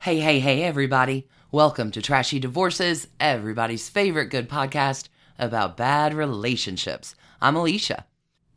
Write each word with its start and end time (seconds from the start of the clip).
Hey, 0.00 0.20
hey, 0.20 0.38
hey, 0.40 0.62
everybody. 0.62 1.26
Welcome 1.50 1.90
to 1.92 2.02
Trashy 2.02 2.38
Divorces, 2.38 3.08
everybody's 3.18 3.88
favorite 3.88 4.26
good 4.26 4.48
podcast 4.48 5.08
about 5.38 5.76
bad 5.76 6.14
relationships. 6.14 7.14
I'm 7.40 7.56
Alicia. 7.56 8.04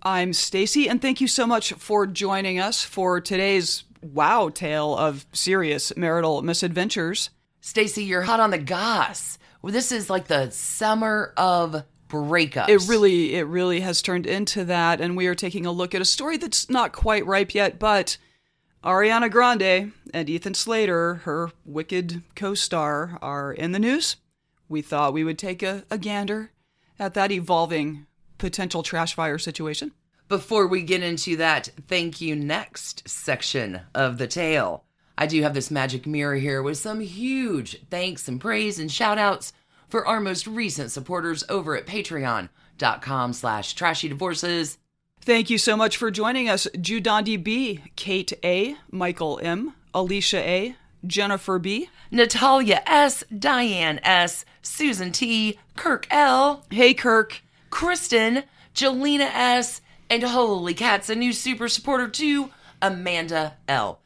I'm 0.03 0.31
Stacie, 0.31 0.87
and 0.89 1.01
thank 1.01 1.19
you 1.21 1.27
so 1.27 1.47
much 1.47 1.73
for 1.73 2.05
joining 2.07 2.59
us 2.59 2.83
for 2.83 3.19
today's 3.19 3.83
wow 4.01 4.49
tale 4.49 4.95
of 4.95 5.25
serious 5.33 5.95
marital 5.97 6.41
misadventures. 6.41 7.31
Stacie, 7.61 8.07
you're 8.07 8.21
hot 8.23 8.39
on 8.39 8.51
the 8.51 8.57
goss. 8.57 9.37
Well, 9.61 9.73
This 9.73 9.91
is 9.91 10.09
like 10.09 10.27
the 10.27 10.51
summer 10.51 11.33
of 11.35 11.83
breakups. 12.09 12.69
It 12.69 12.87
really, 12.87 13.35
it 13.35 13.43
really 13.43 13.81
has 13.81 14.01
turned 14.01 14.25
into 14.25 14.65
that, 14.65 15.01
and 15.01 15.17
we 15.17 15.27
are 15.27 15.35
taking 15.35 15.65
a 15.65 15.71
look 15.71 15.93
at 15.95 16.01
a 16.01 16.05
story 16.05 16.37
that's 16.37 16.69
not 16.69 16.91
quite 16.93 17.25
ripe 17.25 17.53
yet, 17.53 17.79
but 17.79 18.17
Ariana 18.83 19.29
Grande 19.29 19.91
and 20.13 20.29
Ethan 20.29 20.53
Slater, 20.53 21.15
her 21.25 21.51
wicked 21.65 22.21
co-star, 22.33 23.19
are 23.21 23.51
in 23.51 23.73
the 23.73 23.79
news. 23.79 24.15
We 24.69 24.81
thought 24.81 25.11
we 25.11 25.25
would 25.25 25.37
take 25.37 25.61
a, 25.61 25.83
a 25.91 25.97
gander 25.97 26.51
at 26.97 27.13
that 27.13 27.31
evolving 27.31 28.05
potential 28.37 28.81
trash 28.81 29.13
fire 29.13 29.37
situation. 29.37 29.91
Before 30.29 30.65
we 30.65 30.83
get 30.83 31.03
into 31.03 31.35
that 31.37 31.71
thank 31.87 32.21
you 32.21 32.37
next 32.37 33.09
section 33.09 33.81
of 33.93 34.17
the 34.17 34.27
tale, 34.27 34.85
I 35.17 35.25
do 35.25 35.41
have 35.41 35.53
this 35.53 35.69
magic 35.69 36.07
mirror 36.07 36.35
here 36.35 36.63
with 36.63 36.77
some 36.77 37.01
huge 37.01 37.81
thanks 37.89 38.29
and 38.29 38.39
praise 38.39 38.79
and 38.79 38.89
shout 38.89 39.17
outs 39.17 39.51
for 39.89 40.07
our 40.07 40.21
most 40.21 40.47
recent 40.47 40.91
supporters 40.91 41.43
over 41.49 41.75
at 41.75 41.85
patreon.com 41.85 43.33
slash 43.33 43.73
trashy 43.73 44.07
divorces. 44.07 44.77
Thank 45.29 45.51
you 45.51 45.59
so 45.59 45.77
much 45.77 45.95
for 45.95 46.09
joining 46.09 46.49
us, 46.49 46.65
Judandi 46.73 47.37
B, 47.43 47.81
Kate 47.95 48.33
A, 48.43 48.75
Michael 48.89 49.39
M, 49.43 49.75
Alicia 49.93 50.39
A, 50.39 50.75
Jennifer 51.05 51.59
B. 51.59 51.87
Natalia 52.09 52.81
S, 52.87 53.23
Diane 53.37 53.99
S, 54.01 54.43
Susan 54.63 55.11
T, 55.11 55.59
Kirk 55.75 56.07
L, 56.09 56.65
Hey 56.71 56.95
Kirk, 56.95 57.43
Kristen, 57.69 58.41
Jelena 58.73 59.29
S, 59.31 59.81
and 60.09 60.23
holy 60.23 60.73
cats, 60.73 61.11
a 61.11 61.15
new 61.15 61.31
super 61.31 61.67
supporter 61.67 62.07
too, 62.07 62.49
Amanda 62.81 63.55
L. 63.67 64.01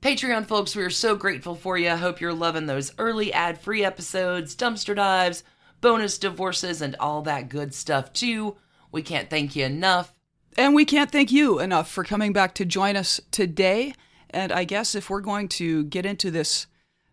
Patreon 0.00 0.46
folks, 0.46 0.76
we 0.76 0.84
are 0.84 0.88
so 0.88 1.16
grateful 1.16 1.56
for 1.56 1.78
you. 1.78 1.88
I 1.88 1.96
hope 1.96 2.20
you're 2.20 2.32
loving 2.32 2.66
those 2.66 2.92
early 2.96 3.32
ad 3.32 3.60
free 3.60 3.84
episodes, 3.84 4.54
dumpster 4.54 4.94
dives, 4.94 5.42
bonus 5.80 6.16
divorces, 6.16 6.80
and 6.80 6.94
all 7.00 7.22
that 7.22 7.48
good 7.48 7.74
stuff 7.74 8.12
too. 8.12 8.54
We 8.92 9.02
can't 9.02 9.28
thank 9.28 9.56
you 9.56 9.64
enough. 9.64 10.14
And 10.56 10.74
we 10.74 10.84
can't 10.84 11.10
thank 11.10 11.30
you 11.30 11.60
enough 11.60 11.90
for 11.90 12.04
coming 12.04 12.32
back 12.32 12.54
to 12.56 12.64
join 12.64 12.96
us 12.96 13.20
today. 13.30 13.94
And 14.30 14.52
I 14.52 14.64
guess 14.64 14.94
if 14.94 15.08
we're 15.08 15.20
going 15.20 15.48
to 15.48 15.84
get 15.84 16.04
into 16.04 16.30
this 16.30 16.66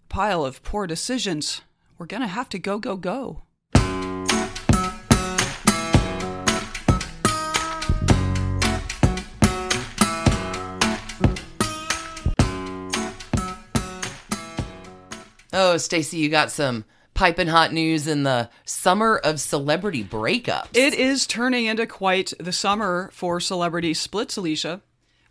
pile 0.10 0.44
of 0.44 0.64
poor 0.64 0.88
decisions, 0.88 1.62
we're 1.98 2.08
going 2.08 2.22
to 2.22 2.28
have 2.28 2.50
to 2.50 2.60
go, 2.60 2.80
go, 2.80 2.98
go. 2.98 3.44
Oh, 15.54 15.76
Stacie, 15.76 16.20
you 16.20 16.30
got 16.30 16.52
some 16.52 16.86
piping 17.18 17.48
hot 17.48 17.74
news 17.74 18.06
in 18.06 18.22
the 18.22 18.48
summer 18.64 19.18
of 19.18 19.40
celebrity 19.40 20.04
breakups. 20.04 20.68
It 20.76 20.94
is 20.94 21.26
turning 21.26 21.66
into 21.66 21.88
quite 21.88 22.32
the 22.40 22.52
summer 22.52 23.10
for 23.12 23.40
celebrity 23.40 23.96
splits, 23.96 24.38
Alicia. 24.38 24.82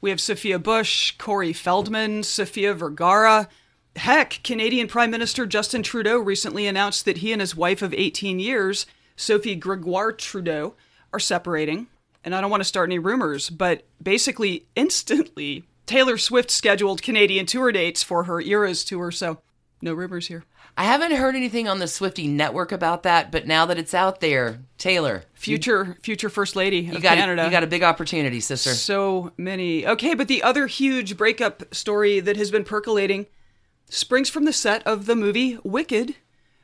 We 0.01 0.11
have 0.11 0.21
Sophia 0.21 0.59
Bush, 0.59 1.13
Corey 1.17 1.53
Feldman, 1.53 2.25
Sofia 2.25 2.75
Vergara. 2.75 3.49
Heck, 3.95 4.41
Canadian 4.43 4.89
Prime 4.89 5.13
Minister 5.13 5.47
Justin 5.47 5.85
Trudeau 5.85 6.19
recently 6.19 6.67
announced 6.67 7.05
that 7.05 7.19
he 7.19 7.31
and 7.31 7.41
his 7.41 7.55
wife 7.55 7.83
of 7.83 7.95
18 7.95 8.41
years, 8.41 8.87
Sophie 9.15 9.55
Gregoire 9.55 10.11
Trudeau, 10.11 10.75
are 11.13 11.21
separating. 11.21 11.87
And 12.25 12.35
I 12.35 12.41
don't 12.41 12.51
want 12.51 12.63
to 12.63 12.69
start 12.69 12.89
any 12.89 12.99
rumors, 12.99 13.49
but 13.49 13.85
basically, 14.03 14.67
instantly, 14.75 15.63
Taylor 15.87 16.19
Swift 16.19 16.51
scheduled 16.51 17.01
Canadian 17.01 17.47
tour 17.47 17.71
dates 17.71 18.03
for 18.03 18.25
her 18.25 18.41
Eras 18.41 18.85
tour, 18.85 19.13
so 19.13 19.39
no 19.81 19.95
rumors 19.95 20.27
here. 20.27 20.43
I 20.79 20.85
haven't 20.85 21.13
heard 21.13 21.35
anything 21.35 21.69
on 21.69 21.79
the 21.79 21.89
Swifty 21.89 22.29
network 22.29 22.71
about 22.71 23.03
that, 23.05 23.33
but 23.33 23.47
now 23.47 23.65
that 23.67 23.79
it's 23.79 23.95
out 23.95 24.21
there, 24.21 24.61
Taylor, 24.77 25.25
Future 25.33 25.97
future 26.03 26.29
First 26.29 26.55
Lady 26.55 26.81
you 26.81 26.97
of 26.97 27.03
got 27.03 27.17
Canada. 27.17 27.45
you 27.45 27.51
got 27.51 27.63
a 27.65 27.69
big 27.69 27.83
opportunity, 27.83 28.41
sister. 28.41 28.71
So 28.71 29.33
many. 29.39 29.87
Okay, 29.87 30.13
but 30.13 30.29
the 30.29 30.43
other 30.43 30.67
huge 30.67 31.17
breakup 31.17 31.75
story 31.75 32.21
that 32.21 32.37
has 32.37 32.51
been 32.51 32.65
percolating 32.65 33.27
springs 33.89 34.29
from 34.29 34.45
the 34.45 34.53
set 34.53 34.87
of 34.87 35.07
the 35.07 35.17
movie 35.17 35.59
Wicked, 35.65 36.17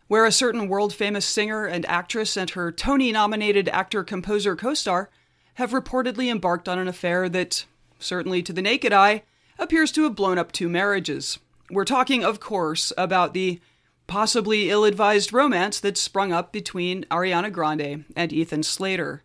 where 0.09 0.27
a 0.27 0.33
certain 0.33 0.69
world 0.69 0.93
famous 0.93 1.25
singer 1.25 1.65
and 1.65 1.87
actress 1.87 2.37
and 2.37 2.51
her 2.51 2.71
Tony 2.71 3.13
nominated 3.13 3.69
actor 3.71 4.05
composer 4.05 4.55
co 4.57 4.75
star 4.75 5.09
have 5.55 5.71
reportedly 5.71 6.31
embarked 6.31 6.69
on 6.69 6.79
an 6.79 6.89
affair 6.89 7.31
that, 7.31 7.65
certainly 7.99 8.43
to 8.43 8.53
the 8.53 8.63
naked 8.63 8.93
eye, 8.93 9.23
appears 9.59 9.91
to 9.93 10.03
have 10.03 10.15
blown 10.15 10.37
up 10.37 10.53
two 10.53 10.69
marriages. 10.69 11.39
We're 11.71 11.87
talking, 11.87 12.23
of 12.23 12.41
course, 12.41 12.93
about 12.99 13.33
the 13.33 13.59
possibly 14.07 14.71
ill 14.71 14.85
advised 14.85 15.33
romance 15.33 15.81
that 15.81 15.97
sprung 15.97 16.33
up 16.33 16.53
between 16.53 17.05
Ariana 17.05 17.53
Grande 17.53 18.05
and 18.15 18.33
Ethan 18.33 18.63
Slater 18.63 19.23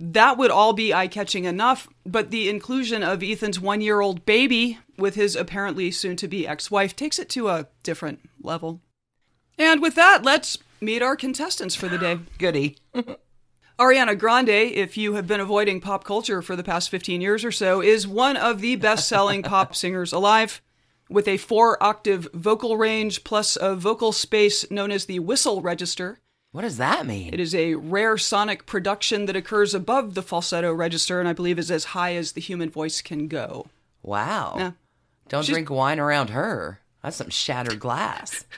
that 0.00 0.38
would 0.38 0.50
all 0.50 0.72
be 0.72 0.94
eye 0.94 1.08
catching 1.08 1.44
enough, 1.44 1.86
but 2.06 2.30
the 2.30 2.48
inclusion 2.48 3.02
of 3.02 3.22
Ethan's 3.22 3.60
one 3.60 3.82
year 3.82 4.00
old 4.00 4.24
baby 4.24 4.78
with 4.96 5.14
his 5.14 5.36
apparently 5.36 5.90
soon 5.90 6.16
to 6.16 6.26
be 6.26 6.48
ex 6.48 6.70
wife 6.70 6.96
takes 6.96 7.18
it 7.18 7.28
to 7.30 7.48
a 7.48 7.68
different 7.82 8.20
level. 8.42 8.80
And 9.58 9.82
with 9.82 9.94
that, 9.96 10.24
let's 10.24 10.56
meet 10.80 11.02
our 11.02 11.16
contestants 11.16 11.74
for 11.74 11.88
the 11.88 11.98
day. 11.98 12.18
Goody. 12.38 12.78
Ariana 13.78 14.18
Grande, 14.18 14.48
if 14.48 14.96
you 14.96 15.14
have 15.14 15.26
been 15.26 15.40
avoiding 15.40 15.80
pop 15.80 16.04
culture 16.04 16.42
for 16.42 16.56
the 16.56 16.64
past 16.64 16.90
15 16.90 17.20
years 17.20 17.44
or 17.44 17.52
so, 17.52 17.80
is 17.82 18.06
one 18.06 18.36
of 18.36 18.60
the 18.60 18.76
best 18.76 19.06
selling 19.06 19.42
pop 19.42 19.74
singers 19.76 20.12
alive. 20.12 20.62
With 21.10 21.26
a 21.26 21.36
four 21.38 21.82
octave 21.82 22.28
vocal 22.32 22.76
range 22.76 23.24
plus 23.24 23.58
a 23.60 23.74
vocal 23.74 24.12
space 24.12 24.70
known 24.70 24.90
as 24.92 25.06
the 25.06 25.18
whistle 25.18 25.60
register, 25.60 26.20
What 26.52 26.62
does 26.62 26.76
that 26.76 27.04
mean? 27.04 27.34
it 27.34 27.40
is 27.40 27.54
a 27.54 27.74
rare 27.74 28.16
sonic 28.16 28.64
production 28.64 29.26
that 29.26 29.34
occurs 29.36 29.74
above 29.74 30.14
the 30.14 30.22
falsetto 30.22 30.72
register 30.72 31.18
and 31.18 31.28
I 31.28 31.32
believe 31.32 31.58
is 31.58 31.70
as 31.70 31.86
high 31.86 32.14
as 32.14 32.32
the 32.32 32.40
human 32.40 32.70
voice 32.70 33.02
can 33.02 33.26
go. 33.28 33.66
wow. 34.02 34.54
Yeah. 34.56 34.70
Don't 35.28 35.42
She's- 35.44 35.54
drink 35.54 35.68
wine 35.70 35.98
around 36.00 36.30
her. 36.30 36.80
That's 37.02 37.16
some 37.16 37.30
shattered 37.30 37.80
glass. 37.80 38.44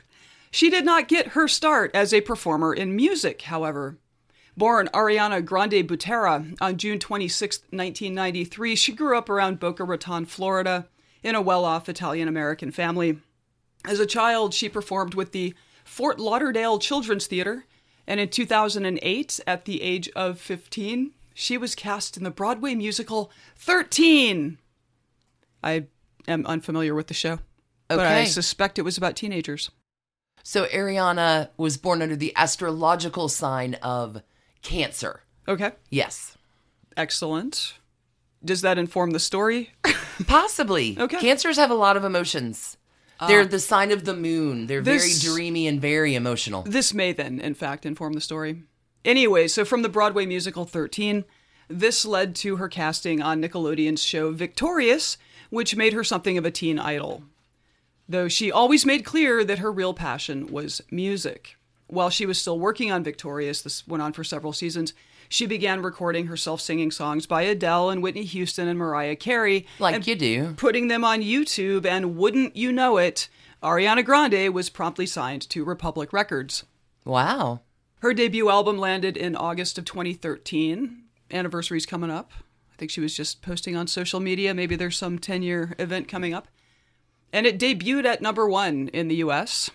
She 0.55 0.69
did 0.69 0.85
not 0.85 1.09
get 1.09 1.29
her 1.29 1.49
start 1.49 1.91
as 1.95 2.13
a 2.13 2.21
performer 2.21 2.75
in 2.75 2.95
music, 2.95 3.41
however. 3.41 3.97
Born 4.55 4.91
Ariana 4.93 5.43
Grande 5.43 5.89
Butera 5.89 6.55
on 6.61 6.77
June 6.77 6.99
26, 6.99 7.61
1993, 7.71 8.77
she 8.77 8.93
grew 8.93 9.17
up 9.17 9.31
around 9.31 9.59
Boca 9.61 9.83
Raton, 9.83 10.27
Florida, 10.27 10.89
in 11.23 11.35
a 11.35 11.43
well 11.43 11.65
off 11.65 11.89
Italian 11.89 12.29
American 12.29 12.71
family. 12.71 13.19
As 13.85 14.01
a 14.01 14.07
child, 14.07 14.55
she 14.55 14.69
performed 14.69 15.15
with 15.15 15.33
the 15.33 15.55
Fort 15.85 16.21
Lauderdale 16.21 16.79
Children's 16.79 17.27
Theater, 17.27 17.65
and 18.07 18.21
in 18.21 18.29
2008, 18.29 19.41
at 19.47 19.65
the 19.65 19.83
age 19.83 20.09
of 20.11 20.39
15, 20.39 21.13
she 21.35 21.59
was 21.59 21.75
cast 21.75 22.17
in 22.17 22.25
the 22.25 22.31
Broadway 22.31 22.75
musical 22.75 23.31
13. 23.57 24.59
I 25.63 25.87
am 26.29 26.47
unfamiliar 26.47 26.95
with 26.95 27.07
the 27.07 27.15
show, 27.15 27.39
but 27.89 28.01
I 28.01 28.25
suspect 28.25 28.79
it 28.79 28.83
was 28.83 28.99
about 28.99 29.17
teenagers. 29.17 29.71
So 30.43 30.67
Ariana 30.67 31.51
was 31.57 31.77
born 31.77 32.03
under 32.03 32.17
the 32.17 32.33
astrological 32.37 33.29
sign 33.29 33.75
of 33.75 34.23
Cancer. 34.63 35.21
Okay. 35.47 35.73
Yes. 35.91 36.37
Excellent. 36.97 37.75
Does 38.45 38.63
that 38.63 38.79
inform 38.79 39.11
the 39.13 39.21
story? 39.21 39.71
Possibly. 40.27 40.97
Okay. 40.99 41.19
Cancers 41.21 41.57
have 41.57 41.71
a 41.71 41.75
lot 41.75 41.97
of 41.97 42.05
emotions. 42.05 42.77
Uh, 43.21 43.29
They're 43.29 43.45
the 43.47 43.61
sign 43.61 43.91
of 43.93 44.05
the 44.05 44.15
moon. 44.15 44.67
They're 44.67 44.83
This- 44.83 45.23
very 45.23 45.35
dreamy 45.35 45.67
and 45.69 45.81
very 45.81 46.15
emotional. 46.15 46.63
this 46.63 46.93
may 46.93 47.13
then, 47.13 47.41
in 47.41 47.55
fact, 47.55 47.87
inform 47.87 48.15
the 48.15 48.21
story. 48.21 48.63
Anyway, 49.05 49.49
so 49.49 49.65
from 49.65 49.83
the 49.83 49.89
Broadway 49.89 50.27
musical 50.27 50.65
13, 50.65 51.25
this 51.69 52.05
led 52.05 52.35
to 52.37 52.57
her 52.57 52.69
casting 52.69 53.23
on 53.23 53.41
Nickelodeon's 53.41 54.03
show 54.03 54.33
Victorious, 54.33 55.19
which 55.51 55.77
made 55.77 55.93
her 55.93 56.05
something 56.05 56.37
of 56.39 56.45
a 56.45 56.51
teen 56.51 56.79
idol. 56.79 57.25
though 58.09 58.29
she 58.29 58.51
always 58.53 58.85
made 58.85 59.05
clear 59.05 59.43
that 59.45 59.61
her 59.61 59.73
real 59.73 59.95
passion 59.95 60.47
was 60.49 60.83
music. 60.91 61.57
While 61.93 62.09
she 62.09 62.25
was 62.25 62.39
still 62.39 62.59
working 62.59 62.91
on 62.91 63.05
Victorious, 63.05 63.61
this 63.61 63.87
went 63.87 64.03
on 64.03 64.15
for 64.15 64.25
several 64.25 64.55
seasons, 64.55 64.95
she 65.29 65.45
began 65.45 65.83
recording 65.83 66.27
herself 66.27 66.63
singing 66.63 66.91
songs 66.91 67.27
by 67.27 67.43
Adele 67.43 67.91
and 67.91 68.03
Whitney 68.03 68.25
Houston 68.25 68.67
and 68.67 68.79
Mariah 68.79 69.15
Carey. 69.15 69.67
Like 69.79 70.07
you 70.07 70.17
do. 70.17 70.55
Putting 70.57 70.89
them 70.89 71.05
on 71.05 71.21
YouTube, 71.21 71.85
and 71.85 72.17
wouldn't 72.17 72.57
you 72.57 72.73
know 72.73 72.97
it, 72.97 73.29
Ariana 73.63 74.03
Grande 74.03 74.55
was 74.55 74.71
promptly 74.71 75.05
signed 75.05 75.47
to 75.51 75.67
Republic 75.67 76.15
Records. 76.15 76.65
Wow. 77.05 77.61
Her 77.99 78.15
debut 78.15 78.49
album 78.49 78.79
landed 78.79 79.19
in 79.19 79.37
August 79.37 79.77
of 79.77 79.85
2013. 79.85 81.03
Anniversary's 81.31 81.85
coming 81.85 82.11
up. 82.11 82.33
I 82.73 82.77
think 82.79 82.91
she 82.91 83.03
was 83.03 83.15
just 83.15 83.43
posting 83.43 83.77
on 83.77 83.87
social 83.87 84.19
media. 84.19 84.55
Maybe 84.55 84.77
there's 84.77 84.97
some 84.97 85.19
10 85.19 85.43
year 85.43 85.75
event 85.79 86.09
coming 86.09 86.33
up. 86.33 86.49
And 87.35 87.47
it 87.47 87.59
debuted 87.59 88.07
at 88.07 88.23
number 88.23 88.49
one 88.49 88.89
in 88.89 89.09
the 89.09 89.17
US. 89.17 89.71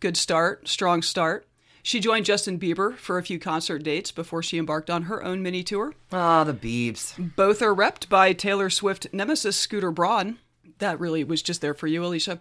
Good 0.00 0.18
start, 0.18 0.68
strong 0.68 1.00
start. 1.00 1.46
She 1.84 1.98
joined 1.98 2.26
Justin 2.26 2.60
Bieber 2.60 2.96
for 2.96 3.18
a 3.18 3.24
few 3.24 3.40
concert 3.40 3.82
dates 3.82 4.12
before 4.12 4.42
she 4.42 4.56
embarked 4.56 4.88
on 4.88 5.04
her 5.04 5.22
own 5.22 5.42
mini 5.42 5.64
tour. 5.64 5.94
Ah, 6.12 6.44
the 6.44 6.54
Beebs. 6.54 7.34
Both 7.34 7.60
are 7.60 7.74
repped 7.74 8.08
by 8.08 8.32
Taylor 8.32 8.70
Swift 8.70 9.08
nemesis 9.12 9.56
Scooter 9.56 9.90
Braun. 9.90 10.38
That 10.78 11.00
really 11.00 11.24
was 11.24 11.42
just 11.42 11.60
there 11.60 11.74
for 11.74 11.88
you, 11.88 12.04
Alicia. 12.04 12.40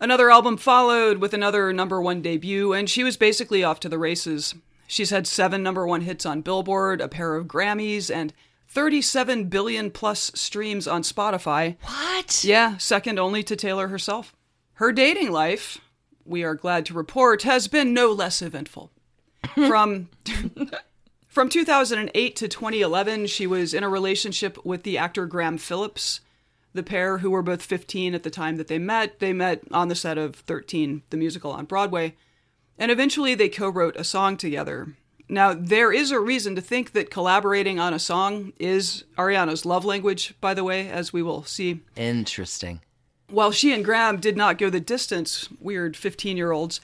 Another 0.00 0.30
album 0.30 0.56
followed 0.56 1.18
with 1.18 1.34
another 1.34 1.74
number 1.74 2.00
one 2.00 2.22
debut, 2.22 2.72
and 2.72 2.88
she 2.88 3.04
was 3.04 3.18
basically 3.18 3.62
off 3.62 3.80
to 3.80 3.88
the 3.88 3.98
races. 3.98 4.54
She's 4.86 5.10
had 5.10 5.26
seven 5.26 5.62
number 5.62 5.86
one 5.86 6.00
hits 6.00 6.24
on 6.24 6.40
Billboard, 6.40 7.02
a 7.02 7.08
pair 7.08 7.36
of 7.36 7.46
Grammys, 7.46 8.12
and 8.12 8.32
37 8.68 9.44
billion 9.44 9.90
plus 9.90 10.30
streams 10.34 10.88
on 10.88 11.02
Spotify. 11.02 11.76
What? 11.82 12.42
Yeah, 12.44 12.78
second 12.78 13.18
only 13.18 13.42
to 13.42 13.56
Taylor 13.56 13.88
herself. 13.88 14.34
Her 14.74 14.90
dating 14.90 15.32
life, 15.32 15.78
we 16.30 16.44
are 16.44 16.54
glad 16.54 16.86
to 16.86 16.94
report, 16.94 17.42
has 17.42 17.68
been 17.68 17.92
no 17.92 18.12
less 18.12 18.40
eventful. 18.40 18.90
From 19.54 20.08
from 21.28 21.48
2008 21.48 22.36
to 22.36 22.48
2011, 22.48 23.26
she 23.28 23.46
was 23.46 23.72
in 23.72 23.84
a 23.84 23.88
relationship 23.88 24.64
with 24.64 24.82
the 24.82 24.98
actor 24.98 25.26
Graham 25.26 25.58
Phillips. 25.58 26.20
The 26.72 26.82
pair, 26.82 27.18
who 27.18 27.30
were 27.30 27.42
both 27.42 27.62
15 27.62 28.14
at 28.14 28.22
the 28.22 28.30
time 28.30 28.56
that 28.56 28.68
they 28.68 28.78
met, 28.78 29.18
they 29.18 29.32
met 29.32 29.62
on 29.72 29.88
the 29.88 29.94
set 29.94 30.18
of 30.18 30.36
13, 30.36 31.02
the 31.10 31.16
musical 31.16 31.52
on 31.52 31.64
Broadway, 31.64 32.16
and 32.78 32.90
eventually 32.90 33.34
they 33.34 33.48
co 33.48 33.68
wrote 33.68 33.96
a 33.96 34.04
song 34.04 34.36
together. 34.36 34.94
Now, 35.28 35.54
there 35.54 35.92
is 35.92 36.10
a 36.10 36.18
reason 36.18 36.56
to 36.56 36.60
think 36.60 36.92
that 36.92 37.10
collaborating 37.10 37.78
on 37.78 37.94
a 37.94 38.00
song 38.00 38.52
is 38.58 39.04
Ariana's 39.16 39.64
love 39.64 39.84
language, 39.84 40.34
by 40.40 40.54
the 40.54 40.64
way, 40.64 40.88
as 40.88 41.12
we 41.12 41.22
will 41.22 41.44
see. 41.44 41.80
Interesting. 41.96 42.80
While 43.30 43.52
she 43.52 43.72
and 43.72 43.84
Graham 43.84 44.18
did 44.18 44.36
not 44.36 44.58
go 44.58 44.70
the 44.70 44.80
distance, 44.80 45.48
weird 45.60 45.96
15 45.96 46.36
year 46.36 46.52
olds, 46.52 46.80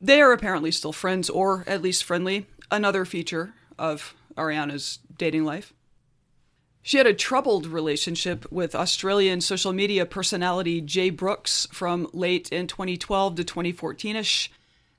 they 0.00 0.20
are 0.20 0.32
apparently 0.32 0.70
still 0.70 0.92
friends, 0.92 1.30
or 1.30 1.64
at 1.66 1.82
least 1.82 2.04
friendly, 2.04 2.46
another 2.70 3.04
feature 3.04 3.54
of 3.78 4.14
Ariana's 4.36 4.98
dating 5.16 5.44
life. 5.44 5.72
She 6.82 6.98
had 6.98 7.06
a 7.06 7.14
troubled 7.14 7.66
relationship 7.66 8.50
with 8.52 8.74
Australian 8.74 9.40
social 9.40 9.72
media 9.72 10.06
personality 10.06 10.80
Jai 10.80 11.10
Brooks 11.10 11.66
from 11.72 12.08
late 12.12 12.48
in 12.50 12.68
2012 12.68 13.36
to 13.36 13.44
2014 13.44 14.16
ish. 14.16 14.52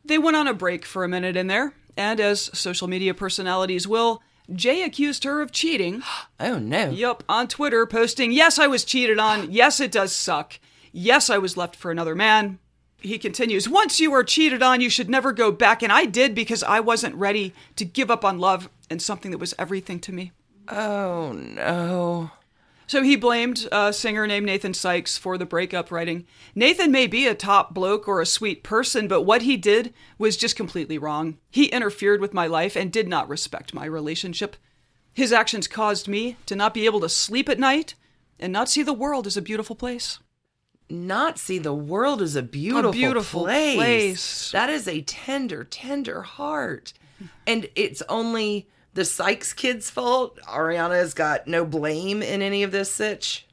They 0.03 0.17
went 0.17 0.35
on 0.35 0.47
a 0.47 0.53
break 0.53 0.83
for 0.85 1.03
a 1.03 1.07
minute 1.07 1.37
in 1.37 1.47
there, 1.47 1.73
and 1.95 2.19
as 2.19 2.49
social 2.57 2.87
media 2.87 3.13
personalities 3.13 3.87
will, 3.87 4.21
Jai 4.53 4.73
accused 4.73 5.23
her 5.23 5.41
of 5.41 5.51
cheating. 5.51 6.03
Oh, 6.39 6.59
no. 6.59 6.91
Yup, 6.91 7.23
on 7.27 7.47
Twitter, 7.47 7.87
posting, 7.87 8.31
Yes, 8.31 8.59
I 8.59 8.67
was 8.67 8.83
cheated 8.83 9.17
on. 9.17 9.51
Yes, 9.51 9.79
it 9.79 9.91
does 9.91 10.11
suck. 10.11 10.59
Yes, 10.99 11.29
I 11.29 11.37
was 11.37 11.55
left 11.55 11.75
for 11.75 11.91
another 11.91 12.15
man. 12.15 12.57
He 12.99 13.19
continues, 13.19 13.69
Once 13.69 13.99
you 13.99 14.11
are 14.13 14.23
cheated 14.23 14.63
on, 14.63 14.81
you 14.81 14.89
should 14.89 15.11
never 15.11 15.31
go 15.31 15.51
back. 15.51 15.83
And 15.83 15.91
I 15.91 16.05
did 16.05 16.33
because 16.33 16.63
I 16.63 16.79
wasn't 16.79 17.13
ready 17.13 17.53
to 17.75 17.85
give 17.85 18.09
up 18.09 18.25
on 18.25 18.39
love 18.39 18.67
and 18.89 18.99
something 18.99 19.29
that 19.29 19.37
was 19.37 19.53
everything 19.59 19.99
to 19.99 20.11
me. 20.11 20.31
Oh, 20.67 21.33
no. 21.33 22.31
So 22.87 23.03
he 23.03 23.15
blamed 23.15 23.67
a 23.71 23.93
singer 23.93 24.25
named 24.25 24.47
Nathan 24.47 24.73
Sykes 24.73 25.19
for 25.19 25.37
the 25.37 25.45
breakup, 25.45 25.91
writing, 25.91 26.25
Nathan 26.55 26.91
may 26.91 27.05
be 27.05 27.27
a 27.27 27.35
top 27.35 27.75
bloke 27.75 28.07
or 28.07 28.19
a 28.19 28.25
sweet 28.25 28.63
person, 28.63 29.07
but 29.07 29.21
what 29.21 29.43
he 29.43 29.55
did 29.55 29.93
was 30.17 30.35
just 30.35 30.55
completely 30.55 30.97
wrong. 30.97 31.37
He 31.51 31.65
interfered 31.65 32.21
with 32.21 32.33
my 32.33 32.47
life 32.47 32.75
and 32.75 32.91
did 32.91 33.07
not 33.07 33.29
respect 33.29 33.71
my 33.71 33.85
relationship. 33.85 34.55
His 35.13 35.31
actions 35.31 35.67
caused 35.67 36.07
me 36.07 36.37
to 36.47 36.55
not 36.55 36.73
be 36.73 36.85
able 36.85 37.01
to 37.01 37.09
sleep 37.09 37.49
at 37.49 37.59
night 37.59 37.93
and 38.39 38.51
not 38.51 38.67
see 38.67 38.81
the 38.81 38.93
world 38.93 39.27
as 39.27 39.37
a 39.37 39.43
beautiful 39.43 39.75
place. 39.75 40.17
Not 40.89 41.37
see 41.37 41.59
the 41.59 41.73
world 41.73 42.21
as 42.21 42.35
a 42.35 42.41
beautiful, 42.41 42.91
beautiful 42.91 43.43
place. 43.43 43.75
place. 43.75 44.51
That 44.51 44.69
is 44.69 44.87
a 44.87 45.01
tender, 45.01 45.63
tender 45.63 46.21
heart. 46.21 46.93
And 47.45 47.67
it's 47.75 48.01
only 48.07 48.67
the 48.93 49.03
Sykes 49.03 49.53
kids' 49.53 49.89
fault. 49.89 50.39
Ariana's 50.43 51.13
got 51.13 51.47
no 51.47 51.65
blame 51.65 52.21
in 52.21 52.41
any 52.41 52.63
of 52.63 52.71
this 52.71 52.91
sitch. 52.91 53.45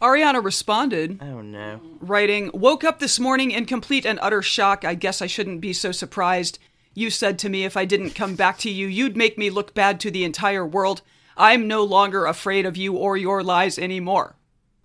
Ariana 0.00 0.42
responded, 0.42 1.18
Oh, 1.20 1.40
no. 1.40 1.80
writing, 2.00 2.50
Woke 2.54 2.84
up 2.84 3.00
this 3.00 3.18
morning 3.18 3.50
in 3.50 3.64
complete 3.64 4.06
and 4.06 4.18
utter 4.22 4.42
shock. 4.42 4.84
I 4.84 4.94
guess 4.94 5.20
I 5.20 5.26
shouldn't 5.26 5.60
be 5.60 5.72
so 5.72 5.92
surprised. 5.92 6.58
You 6.94 7.10
said 7.10 7.38
to 7.40 7.48
me 7.48 7.64
if 7.64 7.76
I 7.76 7.84
didn't 7.84 8.10
come 8.10 8.34
back 8.34 8.58
to 8.58 8.70
you, 8.70 8.86
you'd 8.86 9.16
make 9.16 9.36
me 9.36 9.50
look 9.50 9.74
bad 9.74 10.00
to 10.00 10.10
the 10.10 10.24
entire 10.24 10.66
world. 10.66 11.02
I'm 11.36 11.68
no 11.68 11.84
longer 11.84 12.26
afraid 12.26 12.64
of 12.66 12.76
you 12.76 12.94
or 12.96 13.16
your 13.16 13.42
lies 13.42 13.78
anymore. 13.78 14.36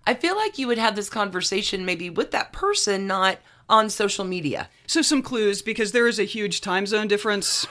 I 0.06 0.14
feel 0.14 0.36
like 0.36 0.58
you 0.58 0.68
would 0.68 0.78
have 0.78 0.96
this 0.96 1.10
conversation 1.10 1.86
maybe 1.86 2.10
with 2.10 2.32
that 2.32 2.52
person, 2.52 3.08
not 3.08 3.40
on 3.70 3.90
social 3.90 4.26
media. 4.26 4.70
So, 4.88 5.02
some 5.02 5.22
clues 5.22 5.62
because 5.62 5.94
there 5.94 6.08
is 6.08 6.20
a 6.20 6.24
huge 6.26 6.62
time 6.62 6.86
zone 6.86 7.08
difference. 7.08 7.66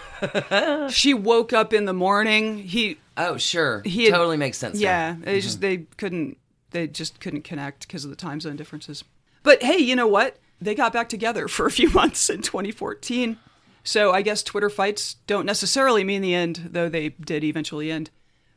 she 0.89 1.13
woke 1.13 1.53
up 1.53 1.73
in 1.73 1.85
the 1.85 1.93
morning. 1.93 2.59
He, 2.59 2.99
Oh, 3.17 3.37
sure. 3.37 3.83
He 3.85 4.05
had- 4.05 4.15
totally 4.15 4.37
makes 4.37 4.59
sense. 4.59 4.81
yeah, 4.81 5.17
they 5.21 5.33
mm-hmm. 5.33 5.41
just 5.41 5.61
they 5.61 5.79
couldn't 5.97 6.39
they 6.71 6.87
just 6.87 7.21
couldn't 7.21 7.43
connect 7.43 7.87
because 7.87 8.05
of 8.05 8.11
the 8.11 8.17
time 8.17 8.41
zone 8.41 8.57
differences. 8.57 9.05
But 9.43 9.63
hey, 9.63 9.77
you 9.79 9.95
know 9.95 10.07
what? 10.07 10.39
They 10.61 10.75
got 10.75 10.93
back 10.93 11.09
together 11.09 11.49
for 11.49 11.67
a 11.67 11.71
few 11.71 11.91
months 11.95 12.31
in 12.31 12.43
2014. 12.43 13.39
So 13.85 14.13
I 14.13 14.23
guess 14.23 14.43
Twitter 14.43 14.71
fights 14.71 15.15
don't 15.27 15.45
necessarily 15.45 16.05
mean 16.05 16.23
the 16.23 16.35
end, 16.35 16.71
though 16.73 16.89
they 16.89 17.11
did 17.11 17.43
eventually 17.45 17.91
end. 17.91 18.11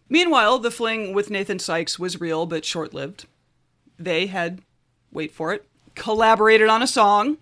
Meanwhile, 0.07 0.59
the 0.59 0.69
fling 0.69 1.13
with 1.13 1.31
Nathan 1.31 1.57
Sykes 1.57 1.97
was 1.97 2.21
real 2.21 2.45
but 2.45 2.63
short 2.63 2.93
lived. 2.93 3.25
They 3.97 4.27
had, 4.27 4.61
wait 5.11 5.31
for 5.31 5.53
it, 5.53 5.65
collaborated 5.95 6.67
on 6.69 6.81
a 6.81 6.87
song, 6.87 7.37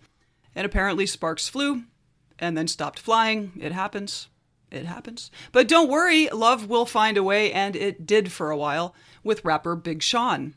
and 0.56 0.66
apparently 0.66 1.06
sparks 1.06 1.50
flew 1.50 1.84
and 2.40 2.58
then 2.58 2.68
stopped 2.68 3.00
flying. 3.00 3.52
It 3.60 3.72
happens. 3.72 4.28
It 4.72 4.86
happens. 4.86 5.30
But 5.52 5.68
don't 5.68 5.90
worry, 5.90 6.28
love 6.30 6.68
will 6.68 6.86
find 6.86 7.16
a 7.18 7.24
way, 7.24 7.52
and 7.54 7.76
it 7.76 8.06
did 8.08 8.32
for 8.32 8.50
a 8.52 8.58
while 8.58 8.96
with 9.24 9.46
rapper 9.46 9.76
Big 9.76 10.02
Sean. 10.02 10.56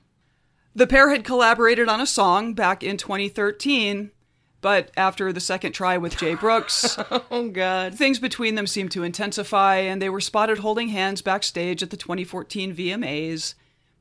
The 0.75 0.87
pair 0.87 1.11
had 1.11 1.25
collaborated 1.25 1.89
on 1.89 2.01
a 2.01 2.07
song 2.07 2.53
back 2.55 2.83
in 2.83 2.97
2013, 2.97 4.11
but 4.63 4.91
after 4.97 5.33
the 5.33 5.41
second 5.41 5.73
try 5.73 5.97
with 5.99 6.17
Jai 6.19 6.35
Brooks, 6.41 6.99
Oh, 7.31 7.49
God. 7.51 7.95
things 7.95 8.19
between 8.19 8.55
them 8.55 8.67
seemed 8.67 8.91
to 8.93 9.03
intensify, 9.03 9.77
and 9.77 10.01
they 10.03 10.09
were 10.11 10.21
spotted 10.21 10.59
holding 10.59 10.89
hands 10.89 11.23
backstage 11.23 11.83
at 11.83 11.91
the 11.91 11.97
2014 11.97 12.75
VMAs. 12.75 13.55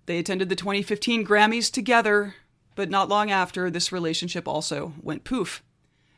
They 0.05 0.17
attended 0.19 0.49
the 0.49 0.55
2015 0.55 1.25
Grammys 1.25 1.71
together, 1.71 2.35
but 2.75 2.89
not 2.89 3.09
long 3.09 3.31
after, 3.31 3.69
this 3.69 3.91
relationship 3.91 4.47
also 4.47 4.93
went 5.01 5.23
poof. 5.23 5.63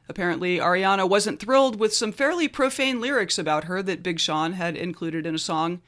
Apparently, 0.10 0.58
Ariana 0.58 1.08
wasn't 1.08 1.40
thrilled 1.40 1.80
with 1.80 1.94
some 1.94 2.12
fairly 2.12 2.48
profane 2.48 3.02
lyrics 3.02 3.38
about 3.38 3.66
her 3.66 3.84
that 3.84 4.04
Big 4.04 4.20
Sean 4.20 4.54
had 4.54 4.76
included 4.78 5.26
in 5.26 5.36
a 5.36 5.40
song 5.40 5.82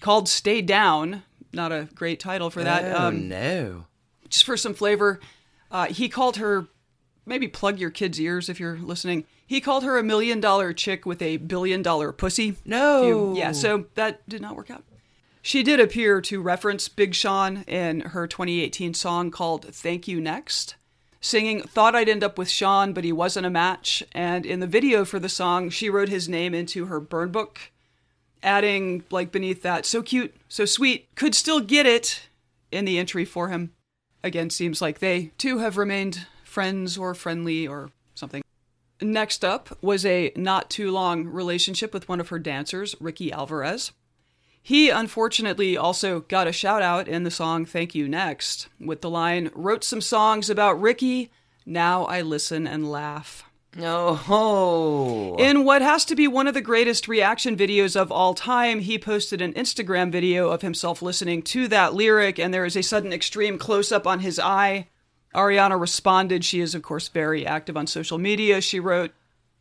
called 0.00 0.28
Stay 0.28 0.62
Down. 0.62 1.22
Not 1.52 1.72
a 1.72 1.88
great 1.94 2.20
title 2.20 2.48
for 2.50 2.62
that. 2.64 2.84
Oh, 2.96 3.06
Um, 3.08 3.28
no. 3.28 3.86
just 4.28 4.44
for 4.44 4.56
some 4.56 4.72
flavor, 4.74 5.20
uh, 5.70 5.86
he 5.86 6.08
called 6.08 6.36
her, 6.38 6.68
maybe 7.26 7.48
plug 7.48 7.78
your 7.78 7.90
kids' 7.90 8.20
ears 8.20 8.48
if 8.48 8.58
you're 8.60 8.78
listening. 8.78 9.24
He 9.46 9.60
called 9.60 9.82
her 9.84 9.98
a 9.98 10.02
million 10.02 10.40
dollar 10.40 10.72
chick 10.72 11.04
with 11.04 11.20
a 11.20 11.36
billion 11.38 11.82
dollar 11.82 12.12
pussy. 12.12 12.56
No. 12.64 13.02
You- 13.06 13.34
yeah, 13.36 13.52
so 13.52 13.86
that 13.94 14.26
did 14.28 14.40
not 14.40 14.56
work 14.56 14.70
out. 14.70 14.84
She 15.42 15.62
did 15.62 15.80
appear 15.80 16.20
to 16.22 16.42
reference 16.42 16.88
Big 16.88 17.14
Sean 17.14 17.62
in 17.66 18.00
her 18.00 18.26
2018 18.26 18.92
song 18.92 19.30
called 19.30 19.74
Thank 19.74 20.06
You 20.06 20.20
Next, 20.20 20.74
singing, 21.20 21.62
Thought 21.62 21.94
I'd 21.94 22.10
end 22.10 22.22
up 22.22 22.36
with 22.36 22.50
Sean, 22.50 22.92
but 22.92 23.04
he 23.04 23.12
wasn't 23.12 23.46
a 23.46 23.50
match. 23.50 24.02
And 24.12 24.44
in 24.44 24.60
the 24.60 24.66
video 24.66 25.04
for 25.04 25.18
the 25.18 25.30
song, 25.30 25.70
she 25.70 25.88
wrote 25.88 26.10
his 26.10 26.28
name 26.28 26.52
into 26.54 26.86
her 26.86 27.00
burn 27.00 27.30
book, 27.30 27.72
adding, 28.42 29.04
like, 29.10 29.32
beneath 29.32 29.62
that, 29.62 29.86
so 29.86 30.02
cute, 30.02 30.34
so 30.48 30.66
sweet, 30.66 31.14
could 31.14 31.34
still 31.34 31.60
get 31.60 31.86
it 31.86 32.28
in 32.70 32.84
the 32.84 32.98
entry 32.98 33.24
for 33.24 33.48
him. 33.48 33.72
Again, 34.22 34.50
seems 34.50 34.82
like 34.82 34.98
they 34.98 35.32
too 35.38 35.58
have 35.58 35.78
remained 35.78 36.26
friends 36.44 36.98
or 36.98 37.14
friendly 37.14 37.66
or 37.66 37.90
something. 38.14 38.42
Next 39.00 39.42
up 39.42 39.78
was 39.80 40.04
a 40.04 40.32
not 40.36 40.68
too 40.68 40.90
long 40.90 41.24
relationship 41.24 41.94
with 41.94 42.10
one 42.10 42.20
of 42.20 42.28
her 42.28 42.38
dancers, 42.38 42.94
Ricky 43.00 43.32
Alvarez. 43.32 43.92
He 44.62 44.90
unfortunately 44.90 45.76
also 45.76 46.20
got 46.20 46.46
a 46.46 46.52
shout 46.52 46.82
out 46.82 47.08
in 47.08 47.24
the 47.24 47.30
song 47.30 47.64
Thank 47.64 47.94
You 47.94 48.08
Next 48.08 48.68
with 48.78 49.00
the 49.00 49.10
line, 49.10 49.50
wrote 49.54 49.84
some 49.84 50.00
songs 50.00 50.50
about 50.50 50.80
Ricky, 50.80 51.30
Now 51.64 52.04
I 52.04 52.20
listen 52.22 52.66
and 52.66 52.90
laugh. 52.90 53.44
Oh. 53.78 55.36
In 55.38 55.64
what 55.64 55.80
has 55.80 56.04
to 56.06 56.16
be 56.16 56.26
one 56.26 56.48
of 56.48 56.54
the 56.54 56.60
greatest 56.60 57.06
reaction 57.06 57.56
videos 57.56 57.94
of 57.94 58.10
all 58.10 58.34
time, 58.34 58.80
he 58.80 58.98
posted 58.98 59.40
an 59.40 59.52
Instagram 59.54 60.10
video 60.10 60.50
of 60.50 60.62
himself 60.62 61.02
listening 61.02 61.42
to 61.42 61.68
that 61.68 61.94
lyric, 61.94 62.38
and 62.38 62.52
there 62.52 62.64
is 62.64 62.76
a 62.76 62.82
sudden 62.82 63.12
extreme 63.12 63.58
close 63.58 63.92
up 63.92 64.06
on 64.06 64.20
his 64.20 64.38
eye. 64.38 64.88
Ariana 65.34 65.80
responded. 65.80 66.44
She 66.44 66.60
is, 66.60 66.74
of 66.74 66.82
course, 66.82 67.08
very 67.08 67.46
active 67.46 67.76
on 67.76 67.86
social 67.86 68.18
media. 68.18 68.60
She 68.60 68.80
wrote 68.80 69.12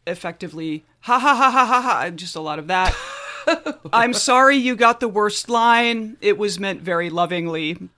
effectively, 0.08 0.86
ha 1.02 1.20
ha 1.20 1.36
ha 1.36 1.52
ha 1.52 1.66
ha 1.66 1.82
ha, 1.82 2.10
just 2.10 2.36
a 2.36 2.42
lot 2.42 2.58
of 2.58 2.68
that. 2.68 2.96
I'm 3.94 4.14
sorry 4.14 4.58
you 4.58 4.76
got 4.76 5.00
the 5.00 5.08
worst 5.08 5.50
line. 5.50 6.18
It 6.22 6.38
was 6.38 6.60
meant 6.60 6.82
very 6.82 7.10
lovingly. 7.10 7.90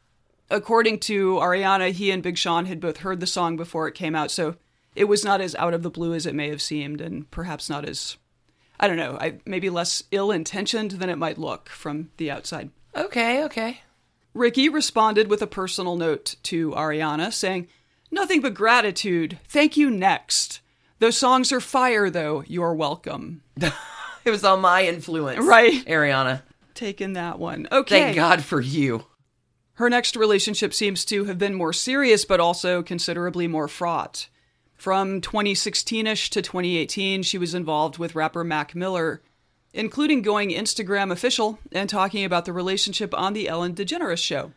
According 0.50 1.00
to 1.00 1.36
Ariana, 1.36 1.92
he 1.92 2.12
and 2.12 2.22
Big 2.22 2.38
Sean 2.38 2.66
had 2.66 2.80
both 2.80 2.98
heard 2.98 3.20
the 3.20 3.28
song 3.28 3.56
before 3.56 3.88
it 3.88 3.96
came 3.96 4.16
out, 4.16 4.32
so 4.32 4.56
it 4.96 5.06
was 5.06 5.24
not 5.24 5.42
as 5.42 5.56
out 5.56 5.74
of 5.74 5.84
the 5.84 5.90
blue 5.90 6.14
as 6.14 6.26
it 6.26 6.36
may 6.36 6.50
have 6.50 6.62
seemed, 6.62 7.00
and 7.00 7.30
perhaps 7.32 7.70
not 7.70 7.88
as, 7.88 8.18
I 8.80 8.88
don't 8.88 8.98
know, 8.98 9.18
I, 9.20 9.36
maybe 9.46 9.70
less 9.70 10.04
ill 10.12 10.32
intentioned 10.32 10.92
than 10.92 11.10
it 11.10 11.18
might 11.18 11.38
look 11.38 11.70
from 11.70 12.12
the 12.18 12.30
outside. 12.30 12.70
Okay, 12.96 13.44
okay. 13.46 13.82
Ricky 14.34 14.68
responded 14.70 15.30
with 15.30 15.42
a 15.42 15.48
personal 15.48 15.96
note 15.96 16.36
to 16.44 16.72
Ariana 16.72 17.32
saying, 17.32 17.68
Nothing 18.12 18.42
but 18.42 18.54
gratitude. 18.54 19.40
Thank 19.48 19.78
you 19.78 19.90
next. 19.90 20.60
Those 21.00 21.18
songs 21.18 21.54
are 21.54 21.62
fire, 21.62 22.10
though. 22.10 22.44
You're 22.46 22.76
welcome. 22.76 23.42
It 24.26 24.30
was 24.30 24.44
on 24.44 24.62
my 24.62 24.86
influence. 24.86 25.44
Right. 25.44 25.84
Ariana. 25.86 26.44
Taking 26.76 27.14
that 27.14 27.40
one. 27.40 27.68
Okay. 27.72 28.00
Thank 28.02 28.16
God 28.16 28.44
for 28.44 28.62
you. 28.62 29.06
Her 29.74 29.90
next 29.90 30.16
relationship 30.16 30.74
seems 30.74 31.04
to 31.06 31.26
have 31.26 31.40
been 31.40 31.56
more 31.56 31.74
serious, 31.74 32.24
but 32.24 32.40
also 32.40 32.84
considerably 32.84 33.48
more 33.48 33.68
fraught. 33.68 34.28
From 34.76 35.22
2016 35.22 36.08
ish 36.08 36.30
to 36.32 36.42
2018, 36.42 37.24
she 37.24 37.38
was 37.38 37.56
involved 37.56 37.98
with 37.98 38.16
rapper 38.16 38.44
Mac 38.44 38.76
Miller, 38.76 39.22
including 39.74 40.22
going 40.22 40.50
Instagram 40.50 41.12
official 41.12 41.60
and 41.72 41.90
talking 41.90 42.24
about 42.24 42.46
the 42.46 42.54
relationship 42.54 43.14
on 43.16 43.34
The 43.34 43.48
Ellen 43.48 43.74
DeGeneres 43.74 44.24
Show. 44.24 44.54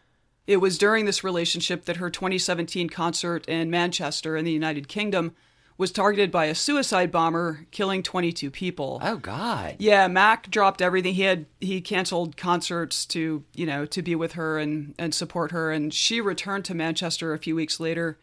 It 0.46 0.58
was 0.58 0.76
during 0.76 1.06
this 1.06 1.24
relationship 1.24 1.86
that 1.86 1.96
her 1.96 2.10
2017 2.10 2.90
concert 2.90 3.48
in 3.48 3.70
Manchester 3.70 4.36
in 4.36 4.44
the 4.44 4.52
United 4.52 4.88
Kingdom 4.88 5.34
was 5.76 5.90
targeted 5.90 6.30
by 6.30 6.46
a 6.46 6.54
suicide 6.54 7.10
bomber, 7.10 7.66
killing 7.70 8.02
22 8.02 8.50
people. 8.50 9.00
Oh, 9.02 9.16
God. 9.16 9.76
Yeah, 9.78 10.06
Mac 10.08 10.48
dropped 10.50 10.80
everything. 10.80 11.14
He 11.14 11.22
had 11.22 11.46
he 11.60 11.80
canceled 11.80 12.36
concerts 12.36 13.04
to, 13.06 13.44
you 13.54 13.66
know, 13.66 13.84
to 13.86 14.02
be 14.02 14.14
with 14.14 14.32
her 14.32 14.58
and 14.58 14.94
and 14.98 15.14
support 15.14 15.50
her 15.50 15.72
and 15.72 15.92
she 15.92 16.20
returned 16.20 16.64
to 16.66 16.74
Manchester 16.74 17.32
a 17.32 17.38
few 17.38 17.56
weeks 17.56 17.80
later 17.80 18.18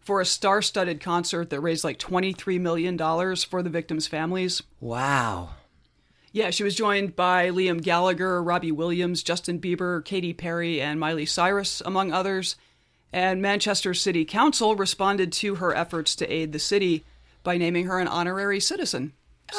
for 0.00 0.20
a 0.20 0.24
star-studded 0.24 1.00
concert 1.02 1.50
that 1.50 1.60
raised 1.60 1.84
like 1.84 1.98
23 1.98 2.58
million 2.58 2.96
dollars 2.96 3.44
for 3.44 3.62
the 3.62 3.70
victims' 3.70 4.06
families. 4.06 4.62
Wow. 4.80 5.50
Yeah, 6.32 6.50
she 6.50 6.64
was 6.64 6.74
joined 6.74 7.16
by 7.16 7.48
Liam 7.50 7.82
Gallagher, 7.82 8.42
Robbie 8.42 8.72
Williams, 8.72 9.22
Justin 9.22 9.60
Bieber, 9.60 10.04
Katy 10.04 10.34
Perry, 10.34 10.80
and 10.80 11.00
Miley 11.00 11.26
Cyrus, 11.26 11.82
among 11.84 12.12
others. 12.12 12.56
And 13.12 13.40
Manchester 13.40 13.94
City 13.94 14.24
Council 14.24 14.76
responded 14.76 15.32
to 15.34 15.56
her 15.56 15.74
efforts 15.74 16.14
to 16.16 16.30
aid 16.32 16.52
the 16.52 16.58
city 16.58 17.04
by 17.42 17.56
naming 17.56 17.86
her 17.86 17.98
an 17.98 18.08
honorary 18.08 18.60
citizen. 18.60 19.12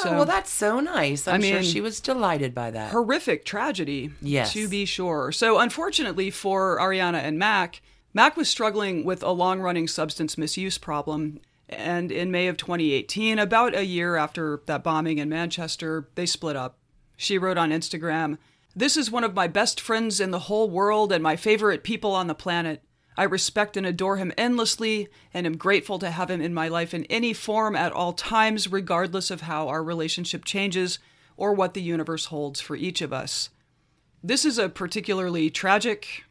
oh, 0.04 0.12
well, 0.12 0.24
that's 0.24 0.52
so 0.52 0.78
nice. 0.78 1.26
I'm 1.26 1.42
I 1.42 1.50
sure 1.50 1.62
she 1.62 1.80
was 1.80 2.00
delighted 2.00 2.54
by 2.54 2.70
that. 2.70 2.92
horrific 2.92 3.44
tragedy. 3.44 4.12
Yes. 4.22 4.52
To 4.52 4.68
be 4.68 4.84
sure. 4.84 5.32
So, 5.32 5.58
unfortunately 5.58 6.30
for 6.30 6.78
Ariana 6.78 7.18
and 7.18 7.38
Mac, 7.38 7.82
Mac 8.14 8.36
was 8.36 8.48
struggling 8.48 9.04
with 9.04 9.22
a 9.22 9.30
long 9.32 9.60
running 9.60 9.88
substance 9.88 10.38
misuse 10.38 10.78
problem. 10.78 11.40
And 11.68 12.10
in 12.10 12.30
May 12.30 12.48
of 12.48 12.56
2018, 12.56 13.38
about 13.38 13.76
a 13.76 13.84
year 13.86 14.16
after 14.16 14.60
that 14.66 14.82
bombing 14.82 15.18
in 15.18 15.28
Manchester, 15.28 16.08
they 16.16 16.26
split 16.26 16.56
up. 16.56 16.78
She 17.16 17.38
wrote 17.38 17.58
on 17.58 17.70
Instagram, 17.70 18.38
This 18.74 18.96
is 18.96 19.10
one 19.10 19.22
of 19.24 19.34
my 19.34 19.46
best 19.46 19.80
friends 19.80 20.20
in 20.20 20.30
the 20.32 20.40
whole 20.40 20.68
world 20.68 21.12
and 21.12 21.22
my 21.22 21.36
favorite 21.36 21.84
people 21.84 22.12
on 22.12 22.26
the 22.26 22.34
planet. 22.34 22.82
I 23.20 23.24
respect 23.24 23.76
and 23.76 23.84
adore 23.84 24.16
him 24.16 24.32
endlessly 24.38 25.08
and 25.34 25.46
am 25.46 25.58
grateful 25.58 25.98
to 25.98 26.10
have 26.10 26.30
him 26.30 26.40
in 26.40 26.54
my 26.54 26.68
life 26.68 26.94
in 26.94 27.04
any 27.10 27.34
form 27.34 27.76
at 27.76 27.92
all 27.92 28.14
times, 28.14 28.72
regardless 28.72 29.30
of 29.30 29.42
how 29.42 29.68
our 29.68 29.84
relationship 29.84 30.42
changes 30.46 30.98
or 31.36 31.52
what 31.52 31.74
the 31.74 31.82
universe 31.82 32.24
holds 32.24 32.62
for 32.62 32.76
each 32.76 33.02
of 33.02 33.12
us. 33.12 33.50
This 34.24 34.46
is 34.46 34.56
a 34.56 34.70
particularly 34.70 35.50
tragic 35.50 36.24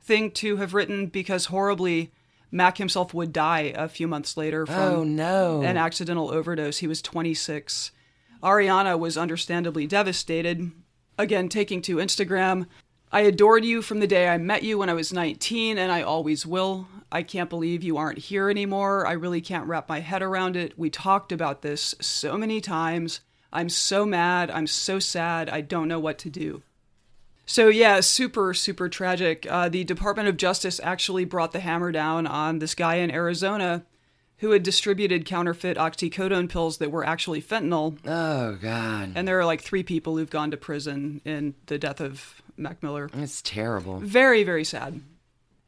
thing 0.00 0.32
to 0.32 0.56
have 0.56 0.74
written 0.74 1.06
because 1.06 1.44
horribly, 1.44 2.10
Mac 2.50 2.76
himself 2.76 3.14
would 3.14 3.32
die 3.32 3.72
a 3.76 3.86
few 3.86 4.08
months 4.08 4.36
later 4.36 4.62
oh, 4.62 4.66
from 4.66 4.94
oh, 4.94 5.04
no. 5.04 5.62
an 5.62 5.76
accidental 5.76 6.32
overdose. 6.32 6.78
He 6.78 6.88
was 6.88 7.00
26. 7.00 7.92
Ariana 8.42 8.98
was 8.98 9.16
understandably 9.16 9.86
devastated. 9.86 10.72
Again, 11.16 11.48
taking 11.48 11.82
to 11.82 11.98
Instagram, 11.98 12.66
I 13.14 13.20
adored 13.20 13.62
you 13.62 13.82
from 13.82 14.00
the 14.00 14.06
day 14.06 14.26
I 14.26 14.38
met 14.38 14.62
you 14.62 14.78
when 14.78 14.88
I 14.88 14.94
was 14.94 15.12
19, 15.12 15.76
and 15.76 15.92
I 15.92 16.00
always 16.00 16.46
will. 16.46 16.88
I 17.12 17.22
can't 17.22 17.50
believe 17.50 17.82
you 17.82 17.98
aren't 17.98 18.16
here 18.16 18.48
anymore. 18.48 19.06
I 19.06 19.12
really 19.12 19.42
can't 19.42 19.66
wrap 19.66 19.86
my 19.86 20.00
head 20.00 20.22
around 20.22 20.56
it. 20.56 20.78
We 20.78 20.88
talked 20.88 21.30
about 21.30 21.60
this 21.60 21.94
so 22.00 22.38
many 22.38 22.62
times. 22.62 23.20
I'm 23.52 23.68
so 23.68 24.06
mad. 24.06 24.50
I'm 24.50 24.66
so 24.66 24.98
sad. 24.98 25.50
I 25.50 25.60
don't 25.60 25.88
know 25.88 26.00
what 26.00 26.16
to 26.20 26.30
do. 26.30 26.62
So, 27.44 27.68
yeah, 27.68 28.00
super, 28.00 28.54
super 28.54 28.88
tragic. 28.88 29.46
Uh, 29.46 29.68
the 29.68 29.84
Department 29.84 30.28
of 30.28 30.38
Justice 30.38 30.80
actually 30.82 31.26
brought 31.26 31.52
the 31.52 31.60
hammer 31.60 31.92
down 31.92 32.26
on 32.26 32.60
this 32.60 32.74
guy 32.74 32.94
in 32.94 33.10
Arizona 33.10 33.84
who 34.38 34.52
had 34.52 34.62
distributed 34.62 35.26
counterfeit 35.26 35.76
oxycodone 35.76 36.48
pills 36.48 36.78
that 36.78 36.90
were 36.90 37.04
actually 37.04 37.42
fentanyl. 37.42 37.96
oh, 38.06 38.56
God. 38.56 39.12
And 39.14 39.28
there 39.28 39.38
are 39.38 39.44
like 39.44 39.60
three 39.60 39.82
people 39.82 40.16
who've 40.16 40.30
gone 40.30 40.50
to 40.50 40.56
prison 40.56 41.20
in 41.24 41.54
the 41.66 41.78
death 41.78 42.00
of 42.00 42.41
Mac 42.62 42.82
Miller. 42.82 43.10
It's 43.14 43.42
terrible. 43.42 43.98
Very, 43.98 44.44
very 44.44 44.64
sad. 44.64 45.00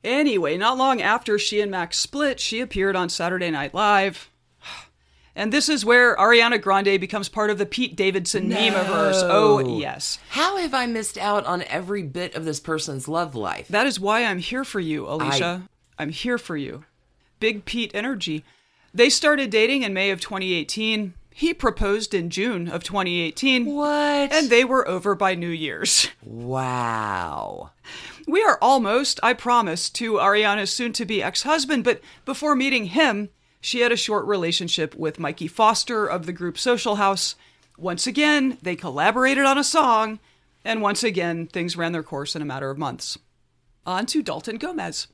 Anyway, 0.03 0.57
not 0.57 0.77
long 0.77 1.01
after 1.01 1.39
she 1.39 1.61
and 1.61 1.71
Mac 1.71 1.95
split, 1.95 2.39
she 2.39 2.61
appeared 2.61 2.95
on 2.95 3.09
Saturday 3.09 3.51
Night 3.51 3.75
Live. 3.75 4.31
And 5.37 5.53
this 5.53 5.69
is 5.69 5.85
where 5.85 6.15
Ariana 6.15 6.63
Grande 6.63 7.01
becomes 7.01 7.29
part 7.29 7.51
of 7.51 7.59
the 7.59 7.67
Pete 7.67 7.97
Davidson 7.97 8.49
meme-averse. 8.49 9.21
Oh, 9.25 9.79
yes. 9.81 10.21
How 10.29 10.59
have 10.59 10.73
I 10.73 10.87
missed 10.87 11.19
out 11.19 11.45
on 11.45 11.63
every 11.65 12.05
bit 12.05 12.37
of 12.37 12.45
this 12.45 12.61
person's 12.61 13.09
love 13.09 13.35
life? 13.35 13.67
That 13.67 13.89
is 13.89 13.99
why 13.99 14.25
I'm 14.25 14.39
here 14.39 14.63
for 14.63 14.79
you, 14.79 15.09
Alicia. 15.09 15.69
I'm 15.99 16.11
here 16.11 16.39
for 16.39 16.57
you. 16.57 16.85
Big 17.41 17.65
Pete 17.65 17.91
energy. 17.95 18.45
They 18.95 19.11
started 19.11 19.51
dating 19.51 19.83
in 19.83 19.93
May 19.93 20.13
of 20.13 20.21
2018. 20.21 21.15
He 21.37 21.53
proposed 21.53 22.15
in 22.15 22.31
June 22.31 22.69
of 22.69 22.85
2018. 22.85 23.67
what? 23.67 24.33
And 24.33 24.49
they 24.49 24.65
were 24.65 24.87
over 24.87 25.17
by 25.17 25.35
New 25.35 25.49
Year's. 25.49 26.09
wow. 26.23 27.73
We 28.29 28.41
are 28.45 28.57
almost, 28.63 29.19
I 29.21 29.33
promise, 29.33 29.91
to 29.91 30.13
Ariana's 30.13 30.73
soon 30.73 30.93
to 30.93 31.05
be 31.05 31.21
ex 31.21 31.43
husband, 31.43 31.83
but 31.83 32.01
before 32.25 32.55
meeting 32.55 32.87
him, 32.87 33.31
she 33.61 33.81
had 33.81 33.91
a 33.91 33.97
short 33.97 34.25
relationship 34.27 34.95
with 34.95 35.19
Mikey 35.19 35.49
Foster 35.49 36.07
of 36.07 36.27
the 36.27 36.33
group 36.33 36.57
Social 36.57 36.97
House. 36.97 37.35
Once 37.77 38.07
again, 38.07 38.57
they 38.63 38.77
collaborated 38.77 39.45
on 39.45 39.59
a 39.59 39.65
song, 39.65 40.21
and 40.65 40.81
once 40.81 41.03
again, 41.03 41.49
things 41.49 41.77
ran 41.77 41.91
their 41.91 42.05
course 42.05 42.37
in 42.37 42.43
a 42.43 42.47
matter 42.47 42.71
of 42.71 42.79
months. 42.79 43.19
On 43.85 44.07
to 44.07 44.23
Dalton 44.23 44.57
Gomez. 44.57 45.09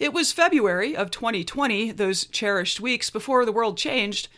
It 0.00 0.12
was 0.12 0.32
February 0.32 0.96
of 0.96 1.12
2020, 1.12 1.92
those 1.92 2.24
cherished 2.24 2.80
weeks 2.80 3.08
before 3.08 3.44
the 3.44 3.52
world 3.52 3.78
changed, 3.78 4.28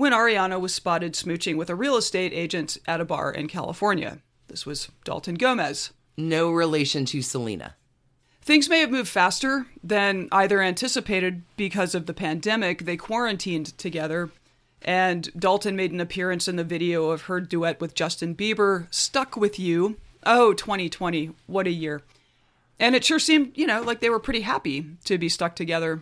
when 0.00 0.12
Ariana 0.14 0.58
was 0.58 0.72
spotted 0.72 1.12
smooching 1.12 1.58
with 1.58 1.68
a 1.68 1.74
real 1.74 1.94
estate 1.94 2.32
agent 2.32 2.78
at 2.86 3.02
a 3.02 3.04
bar 3.04 3.30
in 3.30 3.46
California. 3.46 4.16
This 4.48 4.64
was 4.64 4.88
Dalton 5.04 5.34
Gomez. 5.34 5.90
No 6.16 6.50
relation 6.50 7.04
to 7.04 7.20
Selena. 7.20 7.76
Things 8.40 8.70
may 8.70 8.80
have 8.80 8.90
moved 8.90 9.10
faster 9.10 9.66
than 9.84 10.26
either 10.32 10.62
anticipated 10.62 11.42
because 11.58 11.94
of 11.94 12.06
the 12.06 12.14
pandemic. 12.14 12.86
They 12.86 12.96
quarantined 12.96 13.76
together, 13.76 14.30
and 14.80 15.30
Dalton 15.38 15.76
made 15.76 15.92
an 15.92 16.00
appearance 16.00 16.48
in 16.48 16.56
the 16.56 16.64
video 16.64 17.10
of 17.10 17.22
her 17.22 17.38
duet 17.38 17.78
with 17.78 17.94
Justin 17.94 18.34
Bieber, 18.34 18.86
Stuck 18.90 19.36
With 19.36 19.58
You. 19.58 19.98
Oh, 20.24 20.54
2020. 20.54 21.32
What 21.46 21.66
a 21.66 21.70
year. 21.70 22.00
And 22.78 22.94
it 22.94 23.04
sure 23.04 23.18
seemed, 23.18 23.52
you 23.54 23.66
know, 23.66 23.82
like 23.82 24.00
they 24.00 24.08
were 24.08 24.18
pretty 24.18 24.40
happy 24.40 24.86
to 25.04 25.18
be 25.18 25.28
stuck 25.28 25.54
together. 25.54 26.00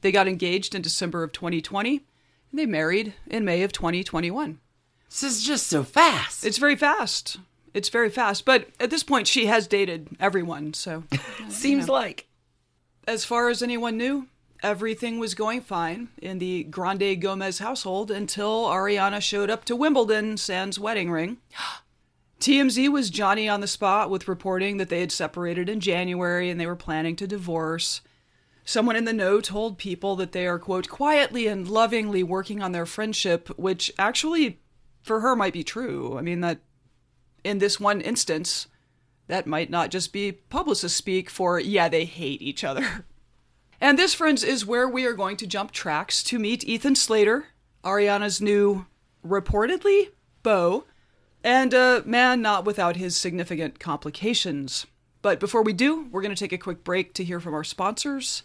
They 0.00 0.10
got 0.10 0.26
engaged 0.26 0.74
in 0.74 0.82
December 0.82 1.22
of 1.22 1.30
2020, 1.30 1.98
and 1.98 2.02
they 2.52 2.66
married 2.66 3.14
in 3.26 3.44
May 3.44 3.62
of 3.62 3.72
2021. 3.72 4.58
This 5.08 5.22
is 5.22 5.44
just 5.44 5.66
so 5.66 5.84
fast. 5.84 6.44
It's 6.44 6.58
very 6.58 6.76
fast. 6.76 7.38
It's 7.72 7.88
very 7.88 8.10
fast. 8.10 8.44
But 8.44 8.68
at 8.80 8.90
this 8.90 9.02
point, 9.02 9.26
she 9.26 9.46
has 9.46 9.66
dated 9.66 10.08
everyone, 10.18 10.74
so. 10.74 11.04
seems 11.48 11.88
like. 11.88 12.26
As 13.06 13.24
far 13.24 13.48
as 13.48 13.62
anyone 13.62 13.96
knew, 13.96 14.28
everything 14.62 15.18
was 15.18 15.34
going 15.34 15.60
fine 15.60 16.08
in 16.20 16.38
the 16.38 16.64
Grande 16.64 17.20
Gomez 17.20 17.58
household 17.58 18.10
until 18.10 18.64
Ariana 18.64 19.20
showed 19.20 19.50
up 19.50 19.64
to 19.66 19.76
Wimbledon 19.76 20.36
sans 20.36 20.78
wedding 20.78 21.10
ring. 21.10 21.38
TMZ 22.40 22.90
was 22.90 23.08
Johnny 23.08 23.48
on 23.48 23.60
the 23.60 23.66
spot 23.66 24.10
with 24.10 24.28
reporting 24.28 24.76
that 24.76 24.90
they 24.90 25.00
had 25.00 25.10
separated 25.10 25.68
in 25.68 25.80
January 25.80 26.50
and 26.50 26.60
they 26.60 26.66
were 26.66 26.76
planning 26.76 27.16
to 27.16 27.26
divorce. 27.26 28.02
Someone 28.66 28.96
in 28.96 29.04
the 29.04 29.12
know 29.12 29.40
told 29.40 29.78
people 29.78 30.16
that 30.16 30.32
they 30.32 30.44
are, 30.44 30.58
quote, 30.58 30.88
quietly 30.88 31.46
and 31.46 31.68
lovingly 31.68 32.24
working 32.24 32.60
on 32.60 32.72
their 32.72 32.84
friendship, 32.84 33.48
which 33.56 33.92
actually 33.96 34.58
for 35.02 35.20
her 35.20 35.36
might 35.36 35.52
be 35.52 35.62
true. 35.62 36.18
I 36.18 36.20
mean, 36.20 36.40
that 36.40 36.58
in 37.44 37.58
this 37.58 37.78
one 37.78 38.00
instance, 38.00 38.66
that 39.28 39.46
might 39.46 39.70
not 39.70 39.92
just 39.92 40.12
be 40.12 40.32
publicist 40.32 40.96
speak 40.96 41.30
for, 41.30 41.60
yeah, 41.60 41.88
they 41.88 42.04
hate 42.04 42.42
each 42.42 42.62
other. 42.64 43.06
And 43.78 43.98
this, 43.98 44.14
friends, 44.14 44.42
is 44.42 44.64
where 44.64 44.88
we 44.88 45.04
are 45.04 45.12
going 45.12 45.36
to 45.36 45.46
jump 45.46 45.70
tracks 45.70 46.22
to 46.22 46.38
meet 46.38 46.64
Ethan 46.64 46.96
Slater, 46.96 47.48
Ariana's 47.84 48.40
new, 48.40 48.86
reportedly, 49.22 50.12
beau, 50.42 50.84
and 51.44 51.74
a 51.74 52.02
man 52.06 52.40
not 52.40 52.64
without 52.64 52.96
his 52.96 53.16
significant 53.16 53.78
complications. 53.78 54.86
But 55.20 55.38
before 55.40 55.62
we 55.62 55.74
do, 55.74 56.08
we're 56.10 56.22
going 56.22 56.34
to 56.34 56.38
take 56.38 56.54
a 56.54 56.58
quick 56.58 56.84
break 56.84 57.12
to 57.14 57.24
hear 57.24 57.38
from 57.38 57.52
our 57.52 57.64
sponsors. 57.64 58.44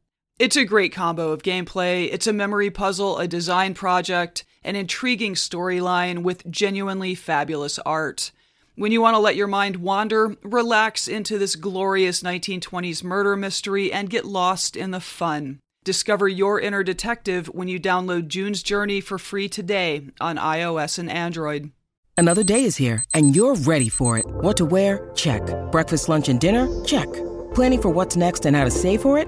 It's 0.41 0.57
a 0.57 0.65
great 0.65 0.91
combo 0.91 1.31
of 1.33 1.43
gameplay. 1.43 2.11
It's 2.11 2.25
a 2.25 2.33
memory 2.33 2.71
puzzle, 2.71 3.19
a 3.19 3.27
design 3.27 3.75
project, 3.75 4.43
an 4.63 4.75
intriguing 4.75 5.35
storyline 5.35 6.23
with 6.23 6.49
genuinely 6.49 7.13
fabulous 7.13 7.77
art. 7.85 8.31
When 8.73 8.91
you 8.91 9.03
want 9.03 9.13
to 9.13 9.19
let 9.19 9.35
your 9.35 9.45
mind 9.45 9.75
wander, 9.75 10.35
relax 10.41 11.07
into 11.07 11.37
this 11.37 11.55
glorious 11.55 12.23
1920s 12.23 13.03
murder 13.03 13.37
mystery 13.37 13.93
and 13.93 14.09
get 14.09 14.25
lost 14.25 14.75
in 14.75 14.89
the 14.89 14.99
fun. 14.99 15.59
Discover 15.83 16.27
your 16.27 16.59
inner 16.59 16.81
detective 16.81 17.45
when 17.45 17.67
you 17.67 17.79
download 17.79 18.27
June's 18.27 18.63
Journey 18.63 18.99
for 18.99 19.19
free 19.19 19.47
today 19.47 20.07
on 20.19 20.37
iOS 20.37 20.97
and 20.97 21.11
Android. 21.11 21.69
Another 22.17 22.43
day 22.43 22.63
is 22.63 22.77
here, 22.77 23.03
and 23.13 23.35
you're 23.35 23.53
ready 23.53 23.89
for 23.89 24.17
it. 24.17 24.25
What 24.25 24.57
to 24.57 24.65
wear? 24.65 25.11
Check. 25.13 25.43
Breakfast, 25.71 26.09
lunch, 26.09 26.29
and 26.29 26.41
dinner? 26.41 26.67
Check. 26.83 27.07
Planning 27.53 27.81
for 27.83 27.89
what's 27.89 28.15
next 28.15 28.47
and 28.47 28.55
how 28.55 28.63
to 28.63 28.71
save 28.71 29.03
for 29.03 29.19
it? 29.19 29.27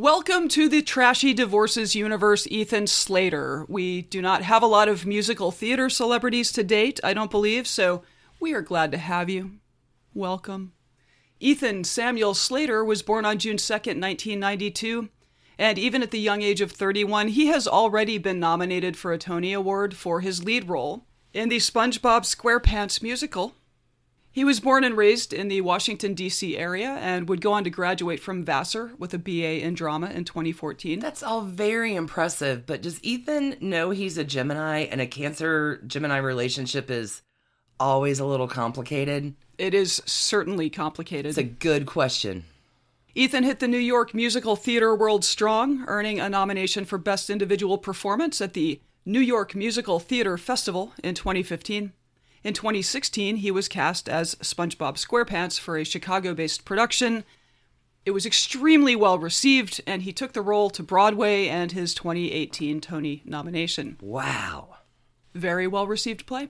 Welcome 0.00 0.48
to 0.48 0.66
the 0.66 0.80
Trashy 0.80 1.34
Divorces 1.34 1.94
universe, 1.94 2.46
Ethan 2.50 2.86
Slater. 2.86 3.66
We 3.68 4.00
do 4.00 4.22
not 4.22 4.40
have 4.40 4.62
a 4.62 4.66
lot 4.66 4.88
of 4.88 5.04
musical 5.04 5.50
theater 5.50 5.90
celebrities 5.90 6.52
to 6.52 6.64
date, 6.64 7.00
I 7.04 7.12
don't 7.12 7.30
believe, 7.30 7.66
so 7.66 8.00
we 8.40 8.54
are 8.54 8.62
glad 8.62 8.92
to 8.92 8.96
have 8.96 9.28
you. 9.28 9.58
Welcome. 10.14 10.72
Ethan 11.38 11.84
Samuel 11.84 12.32
Slater 12.32 12.82
was 12.82 13.02
born 13.02 13.26
on 13.26 13.36
June 13.36 13.58
2nd, 13.58 14.00
1992, 14.00 15.10
and 15.58 15.78
even 15.78 16.02
at 16.02 16.12
the 16.12 16.18
young 16.18 16.40
age 16.40 16.62
of 16.62 16.72
31, 16.72 17.28
he 17.28 17.48
has 17.48 17.68
already 17.68 18.16
been 18.16 18.40
nominated 18.40 18.96
for 18.96 19.12
a 19.12 19.18
Tony 19.18 19.52
Award 19.52 19.94
for 19.94 20.22
his 20.22 20.42
lead 20.42 20.66
role 20.70 21.04
in 21.34 21.50
the 21.50 21.58
SpongeBob 21.58 22.22
SquarePants 22.22 23.02
musical. 23.02 23.52
He 24.32 24.44
was 24.44 24.60
born 24.60 24.84
and 24.84 24.96
raised 24.96 25.32
in 25.32 25.48
the 25.48 25.60
Washington, 25.60 26.14
D.C. 26.14 26.56
area 26.56 26.90
and 27.00 27.28
would 27.28 27.40
go 27.40 27.52
on 27.52 27.64
to 27.64 27.70
graduate 27.70 28.20
from 28.20 28.44
Vassar 28.44 28.92
with 28.96 29.12
a 29.12 29.18
BA 29.18 29.60
in 29.64 29.74
drama 29.74 30.10
in 30.10 30.24
2014. 30.24 31.00
That's 31.00 31.22
all 31.22 31.42
very 31.42 31.96
impressive, 31.96 32.64
but 32.64 32.80
does 32.82 33.02
Ethan 33.02 33.56
know 33.60 33.90
he's 33.90 34.16
a 34.16 34.24
Gemini 34.24 34.80
and 34.82 35.00
a 35.00 35.06
Cancer 35.06 35.82
Gemini 35.84 36.18
relationship 36.18 36.92
is 36.92 37.22
always 37.80 38.20
a 38.20 38.24
little 38.24 38.46
complicated? 38.46 39.34
It 39.58 39.74
is 39.74 40.00
certainly 40.06 40.70
complicated. 40.70 41.30
It's 41.30 41.38
a 41.38 41.42
good 41.42 41.86
question. 41.86 42.44
Ethan 43.16 43.42
hit 43.42 43.58
the 43.58 43.66
New 43.66 43.78
York 43.78 44.14
musical 44.14 44.54
theater 44.54 44.94
world 44.94 45.24
strong, 45.24 45.84
earning 45.88 46.20
a 46.20 46.28
nomination 46.28 46.84
for 46.84 46.98
Best 46.98 47.30
Individual 47.30 47.78
Performance 47.78 48.40
at 48.40 48.54
the 48.54 48.80
New 49.04 49.20
York 49.20 49.56
Musical 49.56 49.98
Theater 49.98 50.38
Festival 50.38 50.92
in 51.02 51.16
2015. 51.16 51.92
In 52.42 52.54
2016, 52.54 53.36
he 53.36 53.50
was 53.50 53.68
cast 53.68 54.08
as 54.08 54.34
SpongeBob 54.36 54.96
SquarePants 54.96 55.60
for 55.60 55.76
a 55.76 55.84
Chicago 55.84 56.32
based 56.34 56.64
production. 56.64 57.24
It 58.06 58.12
was 58.12 58.24
extremely 58.24 58.96
well 58.96 59.18
received, 59.18 59.82
and 59.86 60.02
he 60.02 60.12
took 60.12 60.32
the 60.32 60.40
role 60.40 60.70
to 60.70 60.82
Broadway 60.82 61.48
and 61.48 61.72
his 61.72 61.94
2018 61.94 62.80
Tony 62.80 63.22
nomination. 63.26 63.98
Wow. 64.00 64.76
Very 65.34 65.66
well 65.66 65.86
received 65.86 66.26
play. 66.26 66.48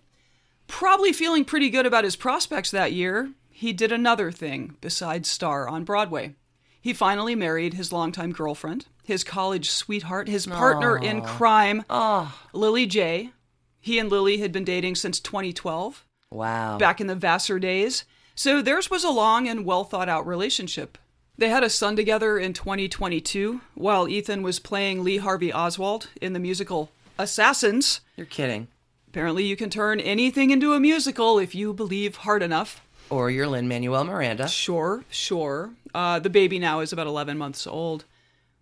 Probably 0.68 1.12
feeling 1.12 1.44
pretty 1.44 1.68
good 1.70 1.86
about 1.86 2.04
his 2.04 2.14
prospects 2.14 2.70
that 2.70 2.92
year, 2.92 3.32
he 3.48 3.72
did 3.72 3.90
another 3.90 4.30
thing 4.30 4.76
besides 4.80 5.28
star 5.28 5.68
on 5.68 5.82
Broadway. 5.82 6.36
He 6.80 6.94
finally 6.94 7.34
married 7.34 7.74
his 7.74 7.92
longtime 7.92 8.30
girlfriend, 8.32 8.86
his 9.02 9.24
college 9.24 9.68
sweetheart, 9.68 10.28
his 10.28 10.46
partner 10.46 10.96
in 10.96 11.20
crime, 11.22 11.84
Lilly 12.52 12.86
Jay. 12.86 13.32
He 13.80 13.98
and 13.98 14.10
Lilly 14.10 14.38
had 14.38 14.52
been 14.52 14.64
dating 14.64 14.96
since 14.96 15.18
2012, 15.20 16.04
Wow. 16.30 16.78
back 16.78 17.00
in 17.00 17.06
the 17.06 17.14
Vassar 17.14 17.58
days, 17.58 18.04
so 18.34 18.60
theirs 18.62 18.90
was 18.90 19.04
a 19.04 19.10
long 19.10 19.48
and 19.48 19.64
well 19.64 19.84
thought 19.84 20.08
out 20.08 20.26
relationship. 20.26 20.98
They 21.38 21.48
had 21.48 21.64
a 21.64 21.70
son 21.70 21.96
together 21.96 22.38
in 22.38 22.52
2022 22.52 23.62
while 23.74 24.06
Ethan 24.08 24.42
was 24.42 24.58
playing 24.58 25.02
Lee 25.02 25.16
Harvey 25.16 25.52
Oswald 25.52 26.08
in 26.20 26.34
the 26.34 26.38
musical 26.38 26.90
Assassins. 27.18 28.00
You're 28.16 28.26
kidding. 28.26 28.68
Apparently, 29.08 29.44
you 29.44 29.56
can 29.56 29.70
turn 29.70 30.00
anything 30.00 30.50
into 30.50 30.72
a 30.74 30.80
musical 30.80 31.38
if 31.38 31.54
you 31.54 31.72
believe 31.72 32.16
hard 32.16 32.42
enough. 32.42 32.82
Or 33.08 33.30
you're 33.30 33.48
Lin 33.48 33.66
Manuel 33.68 34.04
Miranda. 34.04 34.46
Sure, 34.48 35.04
sure. 35.10 35.70
Uh, 35.94 36.18
the 36.20 36.30
baby 36.30 36.58
now 36.58 36.80
is 36.80 36.92
about 36.92 37.06
11 37.08 37.36
months 37.38 37.66
old. 37.66 38.04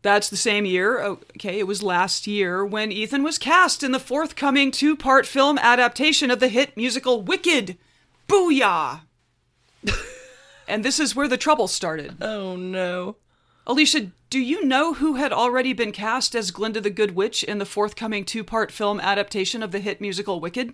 That's 0.09 0.31
the 0.31 0.39
same 0.39 0.65
year, 0.65 1.03
okay, 1.03 1.59
it 1.59 1.67
was 1.67 1.83
last 1.83 2.27
year, 2.27 2.65
when 2.65 2.91
Ethan 2.91 3.23
was 3.23 3.37
cast 3.37 3.83
in 3.83 3.93
the 3.93 4.01
forthcoming 4.01 4.71
two 4.71 4.97
part 4.97 5.27
film 5.27 5.59
adaptation 5.59 6.31
of 6.31 6.41
the 6.41 6.49
hit 6.49 6.79
musical 6.79 7.21
Wicked. 7.21 7.77
Booyah! 8.27 9.03
and 10.67 10.83
this 10.83 10.99
is 10.99 11.15
where 11.15 11.29
the 11.29 11.37
trouble 11.37 11.69
started. 11.69 12.17
Oh 12.23 12.57
no. 12.57 13.17
Alicia, 13.67 14.11
do 14.31 14.41
you 14.41 14.65
know 14.65 14.95
who 14.95 15.17
had 15.17 15.31
already 15.31 15.75
been 15.75 15.93
cast 15.93 16.35
as 16.35 16.53
Glinda 16.53 16.81
the 16.81 16.89
Good 16.89 17.15
Witch 17.15 17.45
in 17.45 17.59
the 17.59 17.67
forthcoming 17.67 18.25
two 18.25 18.43
part 18.43 18.73
film 18.73 19.01
adaptation 19.01 19.63
of 19.63 19.73
the 19.73 19.81
hit 19.81 20.01
musical 20.01 20.41
Wicked? 20.41 20.73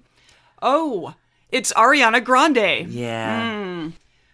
Oh, 0.62 1.14
it's 1.50 1.72
Ariana 1.72 2.22
Grande. 2.22 2.88
Yeah. 2.88 3.50
Hmm. 3.50 3.88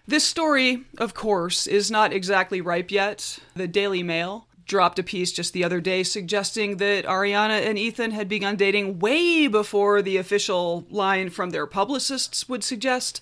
This 0.06 0.24
story, 0.24 0.82
of 0.98 1.14
course, 1.14 1.66
is 1.66 1.90
not 1.90 2.12
exactly 2.12 2.60
ripe 2.60 2.90
yet. 2.90 3.38
The 3.56 3.66
Daily 3.66 4.02
Mail 4.02 4.46
dropped 4.70 5.00
a 5.00 5.02
piece 5.02 5.32
just 5.32 5.52
the 5.52 5.64
other 5.64 5.80
day 5.80 6.04
suggesting 6.04 6.76
that 6.76 7.04
Ariana 7.04 7.66
and 7.66 7.76
Ethan 7.76 8.12
had 8.12 8.28
begun 8.28 8.54
dating 8.54 9.00
way 9.00 9.48
before 9.48 10.00
the 10.00 10.16
official 10.16 10.86
line 10.88 11.28
from 11.28 11.50
their 11.50 11.66
publicists 11.66 12.48
would 12.48 12.62
suggest. 12.62 13.20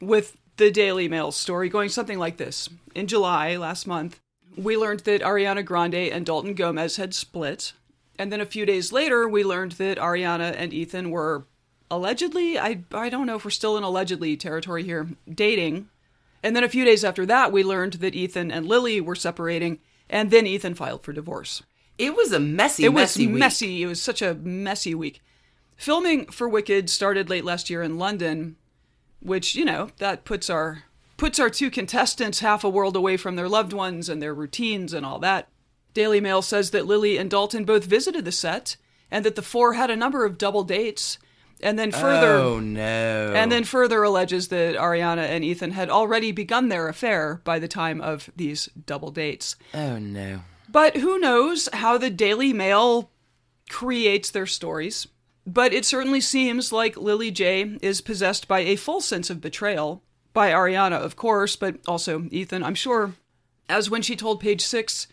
With 0.00 0.38
the 0.56 0.70
Daily 0.70 1.06
Mail 1.06 1.32
story 1.32 1.68
going 1.68 1.90
something 1.90 2.18
like 2.18 2.38
this 2.38 2.70
In 2.94 3.06
July 3.06 3.56
last 3.56 3.86
month, 3.86 4.20
we 4.56 4.74
learned 4.74 5.00
that 5.00 5.20
Ariana 5.20 5.62
Grande 5.62 5.94
and 5.94 6.24
Dalton 6.24 6.54
Gomez 6.54 6.96
had 6.96 7.12
split. 7.14 7.74
And 8.18 8.32
then 8.32 8.40
a 8.40 8.46
few 8.46 8.64
days 8.64 8.90
later, 8.90 9.28
we 9.28 9.44
learned 9.44 9.72
that 9.72 9.98
Ariana 9.98 10.54
and 10.56 10.72
Ethan 10.72 11.10
were 11.10 11.44
allegedly, 11.90 12.58
I, 12.58 12.84
I 12.90 13.10
don't 13.10 13.26
know 13.26 13.36
if 13.36 13.44
we're 13.44 13.50
still 13.50 13.76
in 13.76 13.84
allegedly 13.84 14.34
territory 14.38 14.82
here, 14.82 15.08
dating. 15.30 15.90
And 16.42 16.56
then 16.56 16.64
a 16.64 16.70
few 16.70 16.86
days 16.86 17.04
after 17.04 17.26
that, 17.26 17.52
we 17.52 17.62
learned 17.62 17.94
that 17.94 18.14
Ethan 18.14 18.50
and 18.50 18.66
Lilly 18.66 18.98
were 19.02 19.14
separating. 19.14 19.80
And 20.08 20.30
then 20.30 20.46
Ethan 20.46 20.74
filed 20.74 21.02
for 21.02 21.12
divorce. 21.12 21.62
It 21.98 22.14
was 22.14 22.32
a 22.32 22.40
messy, 22.40 22.84
It 22.84 22.90
was 22.90 23.02
messy 23.02 23.26
week. 23.26 23.36
messy. 23.36 23.82
It 23.82 23.86
was 23.86 24.02
such 24.02 24.22
a 24.22 24.34
messy 24.34 24.94
week. 24.94 25.20
Filming 25.76 26.26
for 26.26 26.48
Wicked 26.48 26.88
started 26.88 27.28
late 27.28 27.44
last 27.44 27.68
year 27.70 27.82
in 27.82 27.98
London, 27.98 28.56
which, 29.20 29.54
you 29.54 29.64
know, 29.64 29.90
that 29.98 30.24
puts 30.24 30.48
our 30.48 30.84
puts 31.16 31.38
our 31.40 31.48
two 31.48 31.70
contestants 31.70 32.40
half 32.40 32.62
a 32.62 32.68
world 32.68 32.94
away 32.94 33.16
from 33.16 33.36
their 33.36 33.48
loved 33.48 33.72
ones 33.72 34.08
and 34.10 34.20
their 34.20 34.34
routines 34.34 34.92
and 34.92 35.04
all 35.06 35.18
that. 35.18 35.48
Daily 35.94 36.20
Mail 36.20 36.42
says 36.42 36.70
that 36.72 36.84
Lilly 36.86 37.16
and 37.16 37.30
Dalton 37.30 37.64
both 37.64 37.84
visited 37.84 38.26
the 38.26 38.32
set 38.32 38.76
and 39.10 39.24
that 39.24 39.34
the 39.34 39.40
four 39.42 39.72
had 39.74 39.90
a 39.90 39.96
number 39.96 40.26
of 40.26 40.36
double 40.36 40.62
dates. 40.62 41.18
And 41.62 41.78
then 41.78 41.90
further 41.90 42.34
Oh 42.34 42.60
no. 42.60 43.32
and 43.34 43.50
then 43.50 43.64
further 43.64 44.02
alleges 44.02 44.48
that 44.48 44.76
Ariana 44.76 45.26
and 45.28 45.42
Ethan 45.42 45.70
had 45.70 45.88
already 45.88 46.30
begun 46.30 46.68
their 46.68 46.86
affair 46.88 47.40
by 47.44 47.58
the 47.58 47.68
time 47.68 48.00
of 48.00 48.28
these 48.36 48.68
double 48.86 49.10
dates. 49.10 49.56
Oh 49.72 49.98
no. 49.98 50.40
But 50.68 50.98
who 50.98 51.18
knows 51.18 51.68
how 51.72 51.96
the 51.96 52.10
Daily 52.10 52.52
Mail 52.52 53.10
creates 53.70 54.30
their 54.30 54.46
stories. 54.46 55.06
But 55.46 55.72
it 55.72 55.84
certainly 55.84 56.20
seems 56.20 56.72
like 56.72 56.96
Lilly 56.96 57.30
Jay 57.30 57.78
is 57.80 58.00
possessed 58.00 58.48
by 58.48 58.60
a 58.60 58.76
full 58.76 59.00
sense 59.00 59.30
of 59.30 59.40
betrayal. 59.40 60.02
By 60.32 60.50
Ariana, 60.50 61.00
of 61.00 61.16
course, 61.16 61.56
but 61.56 61.76
also 61.86 62.26
Ethan, 62.30 62.62
I'm 62.62 62.74
sure. 62.74 63.14
As 63.68 63.88
when 63.88 64.02
she 64.02 64.16
told 64.16 64.40
Page 64.40 64.60
Six, 64.60 65.06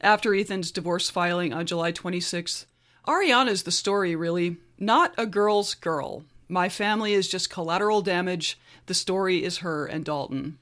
after 0.00 0.34
Ethan's 0.34 0.70
divorce 0.70 1.10
filing 1.10 1.52
on 1.52 1.66
July 1.66 1.92
26th, 1.92 2.64
Ariana's 3.06 3.64
the 3.64 3.70
story, 3.72 4.14
really. 4.16 4.56
Not 4.80 5.14
a 5.18 5.26
girl's 5.26 5.74
girl. 5.74 6.24
My 6.48 6.68
family 6.68 7.12
is 7.12 7.28
just 7.28 7.50
collateral 7.50 8.02
damage. 8.02 8.58
The 8.86 8.94
story 8.94 9.44
is 9.44 9.58
her 9.58 9.86
and 9.86 10.04
Dalton. 10.04 10.58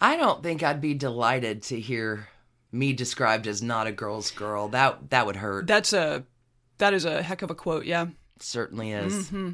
I 0.00 0.16
don't 0.16 0.42
think 0.42 0.62
I'd 0.62 0.80
be 0.80 0.92
delighted 0.92 1.62
to 1.64 1.80
hear 1.80 2.28
me 2.70 2.92
described 2.92 3.46
as 3.46 3.62
not 3.62 3.86
a 3.86 3.92
girl's 3.92 4.30
girl. 4.30 4.68
That 4.68 5.10
that 5.10 5.24
would 5.24 5.36
hurt. 5.36 5.66
That's 5.66 5.92
a 5.92 6.24
that 6.78 6.92
is 6.92 7.04
a 7.06 7.22
heck 7.22 7.40
of 7.40 7.50
a 7.50 7.54
quote, 7.54 7.86
yeah. 7.86 8.08
certainly 8.40 8.92
is. 8.92 9.28
Mm-hmm. 9.28 9.52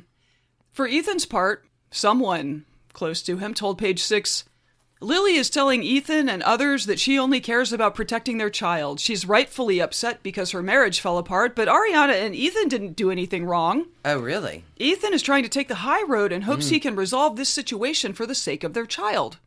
For 0.73 0.89
Ethan's 0.89 1.27
part, 1.27 1.65
someone 1.91 2.65
close 2.93 3.23
to 3.23 3.37
him 3.37 3.55
told 3.55 3.79
Page 3.79 4.03
Six, 4.03 4.45
Lilly 5.03 5.35
is 5.35 5.51
telling 5.51 5.83
Ethan 5.83 6.29
and 6.29 6.43
others 6.45 6.87
that 6.87 7.01
she 7.01 7.19
only 7.19 7.41
cares 7.41 7.73
about 7.73 7.95
protecting 7.95 8.39
their 8.39 8.51
child. 8.51 9.01
She's 9.01 9.27
rightfully 9.27 9.81
upset 9.81 10.23
because 10.23 10.53
her 10.53 10.63
marriage 10.63 11.01
fell 11.01 11.19
apart, 11.19 11.57
but 11.57 11.69
Ariana 11.69 12.15
and 12.15 12.35
Ethan 12.37 12.69
didn't 12.69 12.95
do 12.95 13.11
anything 13.11 13.45
wrong. 13.45 13.87
Oh 14.05 14.19
really? 14.21 14.65
Ethan 14.79 15.13
is 15.13 15.23
trying 15.23 15.43
to 15.43 15.49
take 15.49 15.67
the 15.69 15.77
high 15.77 16.03
road 16.05 16.31
and 16.33 16.45
Mm. 16.45 16.47
hopes 16.47 16.69
he 16.69 16.79
can 16.79 16.95
resolve 16.95 17.37
this 17.37 17.49
situation 17.49 18.13
for 18.13 18.27
the 18.27 18.35
sake 18.35 18.63
of 18.63 18.75
their 18.75 18.87
child. 18.87 19.39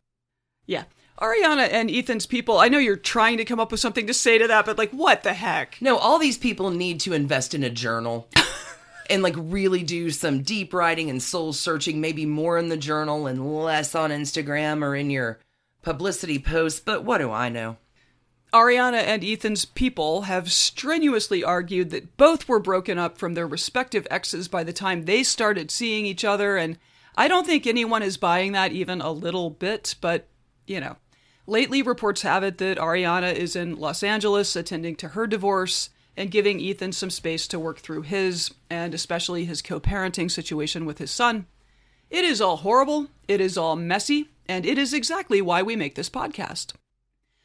Yeah. 0.68 0.84
Ariana 1.22 1.70
and 1.72 1.90
Ethan's 1.90 2.26
people, 2.26 2.58
I 2.58 2.68
know 2.68 2.78
you're 2.78 2.98
trying 2.98 3.38
to 3.38 3.46
come 3.46 3.60
up 3.60 3.72
with 3.72 3.80
something 3.80 4.06
to 4.08 4.14
say 4.14 4.38
to 4.38 4.48
that, 4.48 4.66
but 4.66 4.78
like, 4.78 4.92
what 4.92 5.24
the 5.24 5.34
heck? 5.34 5.78
No, 5.80 5.98
all 5.98 6.20
these 6.20 6.38
people 6.38 6.70
need 6.70 7.00
to 7.02 7.14
invest 7.14 7.54
in 7.54 7.64
a 7.64 7.70
journal. 7.70 8.28
and 9.10 9.24
like 9.24 9.36
really 9.38 9.84
do 9.84 10.10
some 10.10 10.42
deep 10.42 10.74
writing 10.74 11.10
and 11.10 11.24
soul 11.24 11.54
searching, 11.54 12.02
maybe 12.02 12.26
more 12.26 12.58
in 12.58 12.68
the 12.70 12.76
journal 12.76 13.28
and 13.28 13.56
less 13.64 13.96
on 13.96 14.10
Instagram 14.10 14.84
or 14.84 14.96
in 14.96 15.10
your 15.10 15.40
publicity 15.86 16.40
posts, 16.40 16.80
but 16.80 17.06
what 17.06 17.20
do 17.20 17.32
I 17.32 17.48
know? 17.48 17.78
Ariana 18.52 19.04
and 19.04 19.24
Ethan's 19.24 19.66
people 19.66 20.24
have 20.24 20.52
strenuously 20.52 21.44
argued 21.44 21.92
that 21.92 22.18
both 22.18 22.48
were 22.48 22.60
broken 22.60 22.98
up 22.98 23.18
from 23.18 23.36
their 23.36 23.48
respective 23.48 24.08
exes 24.10 24.48
by 24.48 24.64
the 24.64 24.74
time 24.74 25.04
they 25.04 25.24
started 25.24 25.70
seeing 25.70 26.06
each 26.06 26.26
other, 26.26 26.58
and 26.58 26.80
I 27.16 27.28
don't 27.28 27.46
think 27.46 27.68
anyone 27.68 28.02
is 28.02 28.18
buying 28.18 28.52
that 28.54 28.72
even 28.72 29.00
a 29.00 29.12
little 29.12 29.52
bit, 29.52 29.96
but, 30.02 30.28
you 30.66 30.80
know. 30.80 30.98
Lately, 31.48 31.84
reports 31.84 32.24
have 32.24 32.44
it 32.44 32.58
that 32.58 32.80
Ariana 32.80 33.34
is 33.34 33.56
in 33.56 33.76
Los 33.76 34.02
Angeles 34.02 34.56
attending 34.56 34.96
to 34.96 35.10
her 35.10 35.28
divorce 35.28 35.92
and 36.18 36.32
giving 36.32 36.60
Ethan 36.60 36.94
some 36.94 37.12
space 37.12 37.48
to 37.50 37.60
work 37.60 37.78
through 37.78 38.02
his, 38.02 38.52
and 38.72 38.96
especially 38.96 39.46
his 39.46 39.62
co 39.62 39.80
parenting 39.80 40.32
situation 40.32 40.86
with 40.86 40.98
his 40.98 41.12
son. 41.12 41.46
It 42.10 42.26
is 42.26 42.42
all 42.42 42.58
horrible, 42.58 43.08
it 43.28 43.40
is 43.40 43.58
all 43.58 43.76
messy, 43.76 44.30
and 44.48 44.66
it 44.66 44.78
is 44.78 44.94
exactly 44.94 45.42
why 45.42 45.62
we 45.62 45.76
make 45.76 45.96
this 45.96 46.10
podcast. 46.10 46.74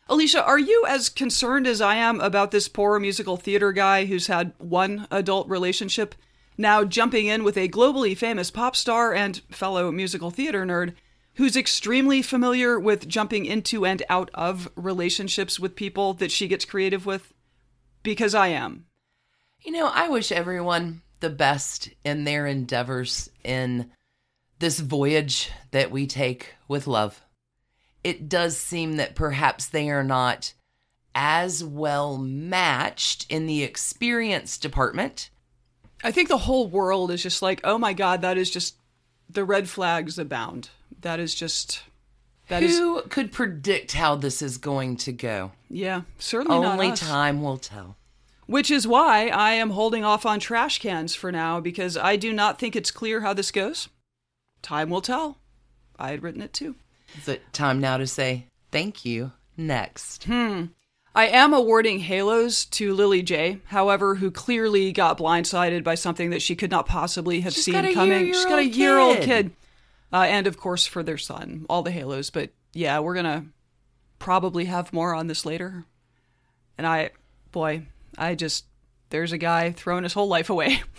Alicia, 0.09 0.45
are 0.45 0.59
you 0.59 0.85
as 0.89 1.09
concerned 1.09 1.67
as 1.67 1.81
I 1.81 1.95
am 1.95 2.21
about 2.21 2.51
this 2.51 2.69
poor 2.69 2.99
musical 2.99 3.37
theater 3.37 3.73
guy 3.73 4.07
who's 4.07 4.27
had 4.27 4.53
one 4.59 5.07
adult 5.11 5.49
relationship, 5.49 6.15
now 6.59 6.85
jumping 6.85 7.27
in 7.27 7.45
with 7.45 7.57
a 7.57 7.69
globally 7.69 8.17
famous 8.17 8.51
pop 8.51 8.75
star 8.75 9.15
and 9.15 9.39
fellow 9.51 9.93
musical 9.93 10.31
theater 10.31 10.67
nerd 10.67 10.95
who's 11.35 11.57
extremely 11.57 12.23
familiar 12.23 12.79
with 12.79 13.09
jumping 13.09 13.47
into 13.47 13.87
and 13.87 14.03
out 14.09 14.31
of 14.35 14.69
relationships 14.77 15.59
with 15.59 15.77
people 15.77 16.13
that 16.15 16.31
she 16.31 16.49
gets 16.49 16.65
creative 16.65 17.07
with? 17.07 17.33
Because 18.03 18.35
I 18.35 18.49
am. 18.49 18.87
You 19.63 19.73
know, 19.73 19.87
I 19.87 20.09
wish 20.09 20.33
everyone 20.33 21.03
the 21.21 21.31
best 21.31 21.91
in 22.05 22.25
their 22.25 22.47
endeavors 22.47 23.31
in 23.45 23.91
this 24.61 24.79
voyage 24.79 25.51
that 25.73 25.91
we 25.91 26.07
take 26.07 26.55
with 26.69 26.87
love. 26.87 27.23
It 28.05 28.29
does 28.29 28.57
seem 28.57 28.97
that 28.97 29.15
perhaps 29.15 29.67
they 29.67 29.91
are 29.91 30.05
not 30.05 30.53
as 31.15 31.65
well 31.65 32.17
matched 32.17 33.27
in 33.29 33.47
the 33.47 33.63
experience 33.63 34.57
department. 34.57 35.31
I 36.05 36.13
think 36.13 36.29
the 36.29 36.39
whole 36.39 36.69
world 36.69 37.11
is 37.11 37.23
just 37.23 37.43
like, 37.43 37.61
oh 37.65 37.79
my 37.79 37.93
god, 37.93 38.23
that 38.23 38.39
is 38.39 38.51
just 38.51 38.77
the 39.29 39.45
red 39.45 39.69
flags 39.69 40.19
abound. 40.19 40.71
That 41.01 41.21
is 41.21 41.35
just 41.35 41.83
that 42.49 42.63
is 42.63 42.79
Who 42.79 43.03
could 43.03 43.33
predict 43.33 43.93
how 43.93 44.15
this 44.15 44.43
is 44.43 44.59
going 44.59 44.97
to 44.99 45.13
go? 45.13 45.53
yeah, 45.69 46.03
certainly 46.19 46.59
not 46.59 46.73
Only 46.73 46.93
time 46.97 47.43
will 47.43 47.59
tell. 47.59 47.97
Which 48.47 48.71
is 48.71 48.87
why 48.87 49.29
I 49.29 49.53
am 49.53 49.71
holding 49.71 50.05
off 50.05 50.27
on 50.27 50.41
trash 50.41 50.81
cans 50.81 51.15
for 51.15 51.31
now 51.31 51.61
because 51.61 51.97
I 51.97 52.17
do 52.17 52.33
not 52.33 52.59
think 52.59 52.75
it's 52.75 52.91
clear 52.91 53.21
how 53.21 53.33
this 53.33 53.51
goes. 53.51 53.89
Time 54.63 54.91
will 54.91 55.01
tell. 55.01 55.39
I 55.99 56.11
had 56.11 56.23
written 56.23 56.43
it 56.43 56.53
too. 56.53 56.77
Is 57.19 57.29
it 57.29 57.53
time 57.53 57.81
now 57.81 57.97
to 57.97 58.07
say 58.07 58.47
thank 58.71 59.05
you? 59.05 59.33
Next. 59.57 60.27
I 61.15 61.27
am 61.27 61.53
awarding 61.53 61.99
halos 61.99 62.65
to 62.67 62.95
Lilly 62.95 63.23
Jay, 63.23 63.59
however, 63.67 64.15
who 64.15 64.31
clearly 64.31 64.93
got 64.93 65.19
blindsided 65.19 65.83
by 65.83 65.97
something 65.97 66.31
that 66.31 66.41
she 66.41 66.55
could 66.55 66.71
not 66.71 66.87
possibly 66.87 67.41
have 67.41 67.53
She's 67.53 67.65
seen 67.65 67.95
coming. 67.95 68.27
She's 68.27 68.45
got 68.45 68.61
a 68.61 68.67
year 68.67 68.97
old 68.97 69.17
kid. 69.17 69.27
kid. 69.27 69.51
Uh, 70.13 70.27
and 70.29 70.47
of 70.47 70.57
course, 70.57 70.87
for 70.87 71.03
their 71.03 71.19
son, 71.19 71.67
all 71.69 71.83
the 71.83 71.91
halos. 71.91 72.31
But 72.31 72.51
yeah, 72.73 73.01
we're 73.01 73.15
going 73.15 73.25
to 73.25 73.45
probably 74.19 74.67
have 74.67 74.93
more 74.93 75.15
on 75.15 75.27
this 75.27 75.45
later. 75.45 75.85
And 76.79 76.87
I, 76.87 77.11
boy, 77.51 77.87
I 78.17 78.35
just, 78.37 78.65
there's 79.11 79.33
a 79.33 79.39
guy 79.39 79.73
throwing 79.73 80.05
his 80.05 80.13
whole 80.13 80.29
life 80.29 80.49
away. 80.51 80.83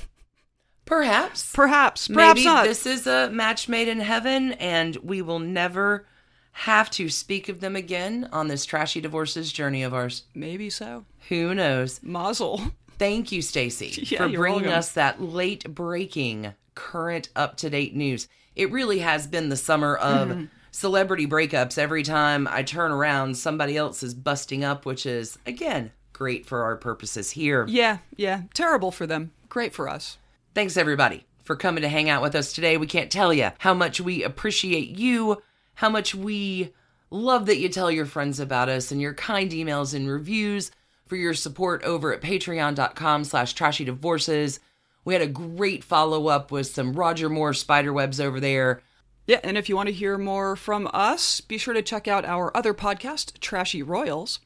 Perhaps. 0.85 1.51
perhaps, 1.53 2.07
perhaps 2.07 2.39
Maybe 2.39 2.45
not. 2.45 2.65
this 2.65 2.85
is 2.85 3.07
a 3.07 3.29
match 3.29 3.69
made 3.69 3.87
in 3.87 3.99
heaven 4.01 4.53
and 4.53 4.95
we 4.97 5.21
will 5.21 5.39
never 5.39 6.05
have 6.53 6.89
to 6.91 7.07
speak 7.09 7.47
of 7.47 7.61
them 7.61 7.75
again 7.77 8.27
on 8.33 8.47
this 8.49 8.65
trashy 8.65 8.99
divorces 8.99 9.53
journey 9.53 9.83
of 9.83 9.93
ours. 9.93 10.23
Maybe 10.35 10.69
so. 10.69 11.05
Who 11.29 11.55
knows? 11.55 12.01
Mazel. 12.03 12.61
Thank 12.97 13.31
you, 13.31 13.39
Stacie, 13.41 13.97
Yeah, 14.11 14.17
for 14.19 14.29
bringing 14.29 14.61
welcome. 14.63 14.77
us 14.79 14.91
that 14.91 15.21
late 15.21 15.73
breaking, 15.73 16.53
current, 16.75 17.29
up 17.35 17.55
to 17.57 17.69
date 17.69 17.95
news. 17.95 18.27
It 18.55 18.69
really 18.71 18.99
has 18.99 19.27
been 19.27 19.49
the 19.49 19.55
summer 19.57 19.95
of 19.95 20.27
Mm-hmm. 20.27 20.45
celebrity 20.71 21.25
breakups. 21.25 21.77
Every 21.77 22.03
time 22.03 22.47
I 22.51 22.63
turn 22.63 22.91
around, 22.91 23.37
somebody 23.37 23.77
else 23.77 24.03
is 24.03 24.13
busting 24.13 24.63
up, 24.65 24.85
which 24.85 25.05
is, 25.05 25.39
again, 25.47 25.91
great 26.11 26.45
for 26.45 26.63
our 26.63 26.75
purposes 26.75 27.31
here. 27.31 27.65
Yeah, 27.69 27.99
yeah. 28.17 28.41
Terrible 28.53 28.91
for 28.91 29.07
them. 29.07 29.31
Great 29.49 29.73
for 29.73 29.87
us. 29.87 30.17
Thanks, 30.53 30.75
everybody, 30.75 31.25
for 31.43 31.55
coming 31.55 31.81
to 31.81 31.87
hang 31.87 32.09
out 32.09 32.21
with 32.21 32.35
us 32.35 32.51
today. 32.51 32.75
We 32.75 32.85
can't 32.85 33.09
tell 33.09 33.33
you 33.33 33.51
how 33.59 33.73
much 33.73 34.01
we 34.01 34.21
appreciate 34.21 34.89
you, 34.97 35.41
how 35.75 35.87
much 35.87 36.13
we 36.13 36.73
love 37.09 37.45
that 37.45 37.59
you 37.59 37.69
tell 37.69 37.89
your 37.89 38.05
friends 38.05 38.37
about 38.37 38.67
us, 38.67 38.91
and 38.91 38.99
your 38.99 39.13
kind 39.13 39.51
emails 39.51 39.93
and 39.93 40.11
reviews 40.11 40.69
for 41.05 41.15
your 41.15 41.33
support 41.33 41.83
over 41.83 42.13
at 42.13 42.21
patreon.com 42.21 43.23
slash 43.23 43.53
trashy 43.53 43.85
divorces. 43.85 44.59
We 45.05 45.13
had 45.13 45.23
a 45.23 45.27
great 45.27 45.85
follow 45.85 46.27
up 46.27 46.51
with 46.51 46.67
some 46.67 46.93
Roger 46.93 47.29
Moore 47.29 47.53
spiderwebs 47.53 48.19
over 48.19 48.41
there. 48.41 48.81
Yeah, 49.27 49.39
and 49.45 49.57
if 49.57 49.69
you 49.69 49.77
want 49.77 49.87
to 49.87 49.93
hear 49.93 50.17
more 50.17 50.57
from 50.57 50.89
us, 50.93 51.39
be 51.39 51.57
sure 51.57 51.73
to 51.73 51.81
check 51.81 52.09
out 52.09 52.25
our 52.25 52.55
other 52.57 52.73
podcast, 52.73 53.39
Trashy 53.39 53.81
Royals. 53.81 54.41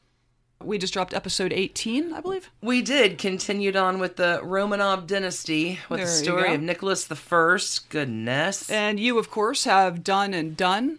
We 0.62 0.78
just 0.78 0.92
dropped 0.94 1.14
episode 1.14 1.52
18, 1.52 2.12
I 2.12 2.20
believe. 2.20 2.50
We 2.60 2.82
did 2.82 3.18
continued 3.18 3.76
on 3.76 3.98
with 3.98 4.16
the 4.16 4.40
Romanov 4.42 5.06
dynasty 5.06 5.78
with 5.88 5.98
There 5.98 6.06
the 6.06 6.12
story 6.12 6.54
of 6.54 6.62
Nicholas 6.62 7.04
the 7.04 7.14
First. 7.14 7.88
Goodness. 7.90 8.68
And 8.70 8.98
you, 8.98 9.18
of 9.18 9.30
course, 9.30 9.64
have 9.64 10.02
Done 10.02 10.34
and 10.34 10.56
Done, 10.56 10.98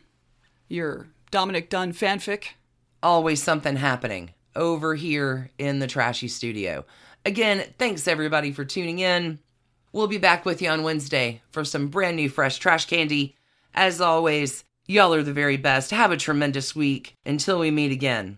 your 0.70 1.08
Dominick 1.32 1.70
Dunne 1.70 1.92
fanfic. 1.92 2.50
always 3.04 3.42
something 3.44 3.76
happening 3.76 4.32
over 4.56 4.96
here 4.96 5.52
in 5.58 5.80
the 5.80 5.88
trashy 5.88 6.28
studio. 6.28 6.86
Again, 7.26 7.66
thanks 7.78 8.08
everybody 8.08 8.52
for 8.52 8.64
tuning 8.64 9.00
in. 9.00 9.40
We'll 9.92 10.08
be 10.08 10.18
back 10.18 10.46
with 10.46 10.62
you 10.62 10.70
on 10.70 10.84
Wednesday 10.84 11.42
for 11.52 11.66
some 11.66 11.88
brand 11.88 12.16
new 12.16 12.30
fresh 12.30 12.58
trash 12.58 12.86
candy. 12.86 13.36
As 13.74 14.00
always, 14.00 14.64
y'all 14.86 15.14
are 15.14 15.24
the 15.24 15.34
very 15.34 15.58
best. 15.58 15.92
Have 15.92 16.12
a 16.12 16.18
tremendous 16.18 16.76
week. 16.76 17.16
Until 17.26 17.60
we 17.60 17.72
meet 17.72 17.92
again. 17.92 18.38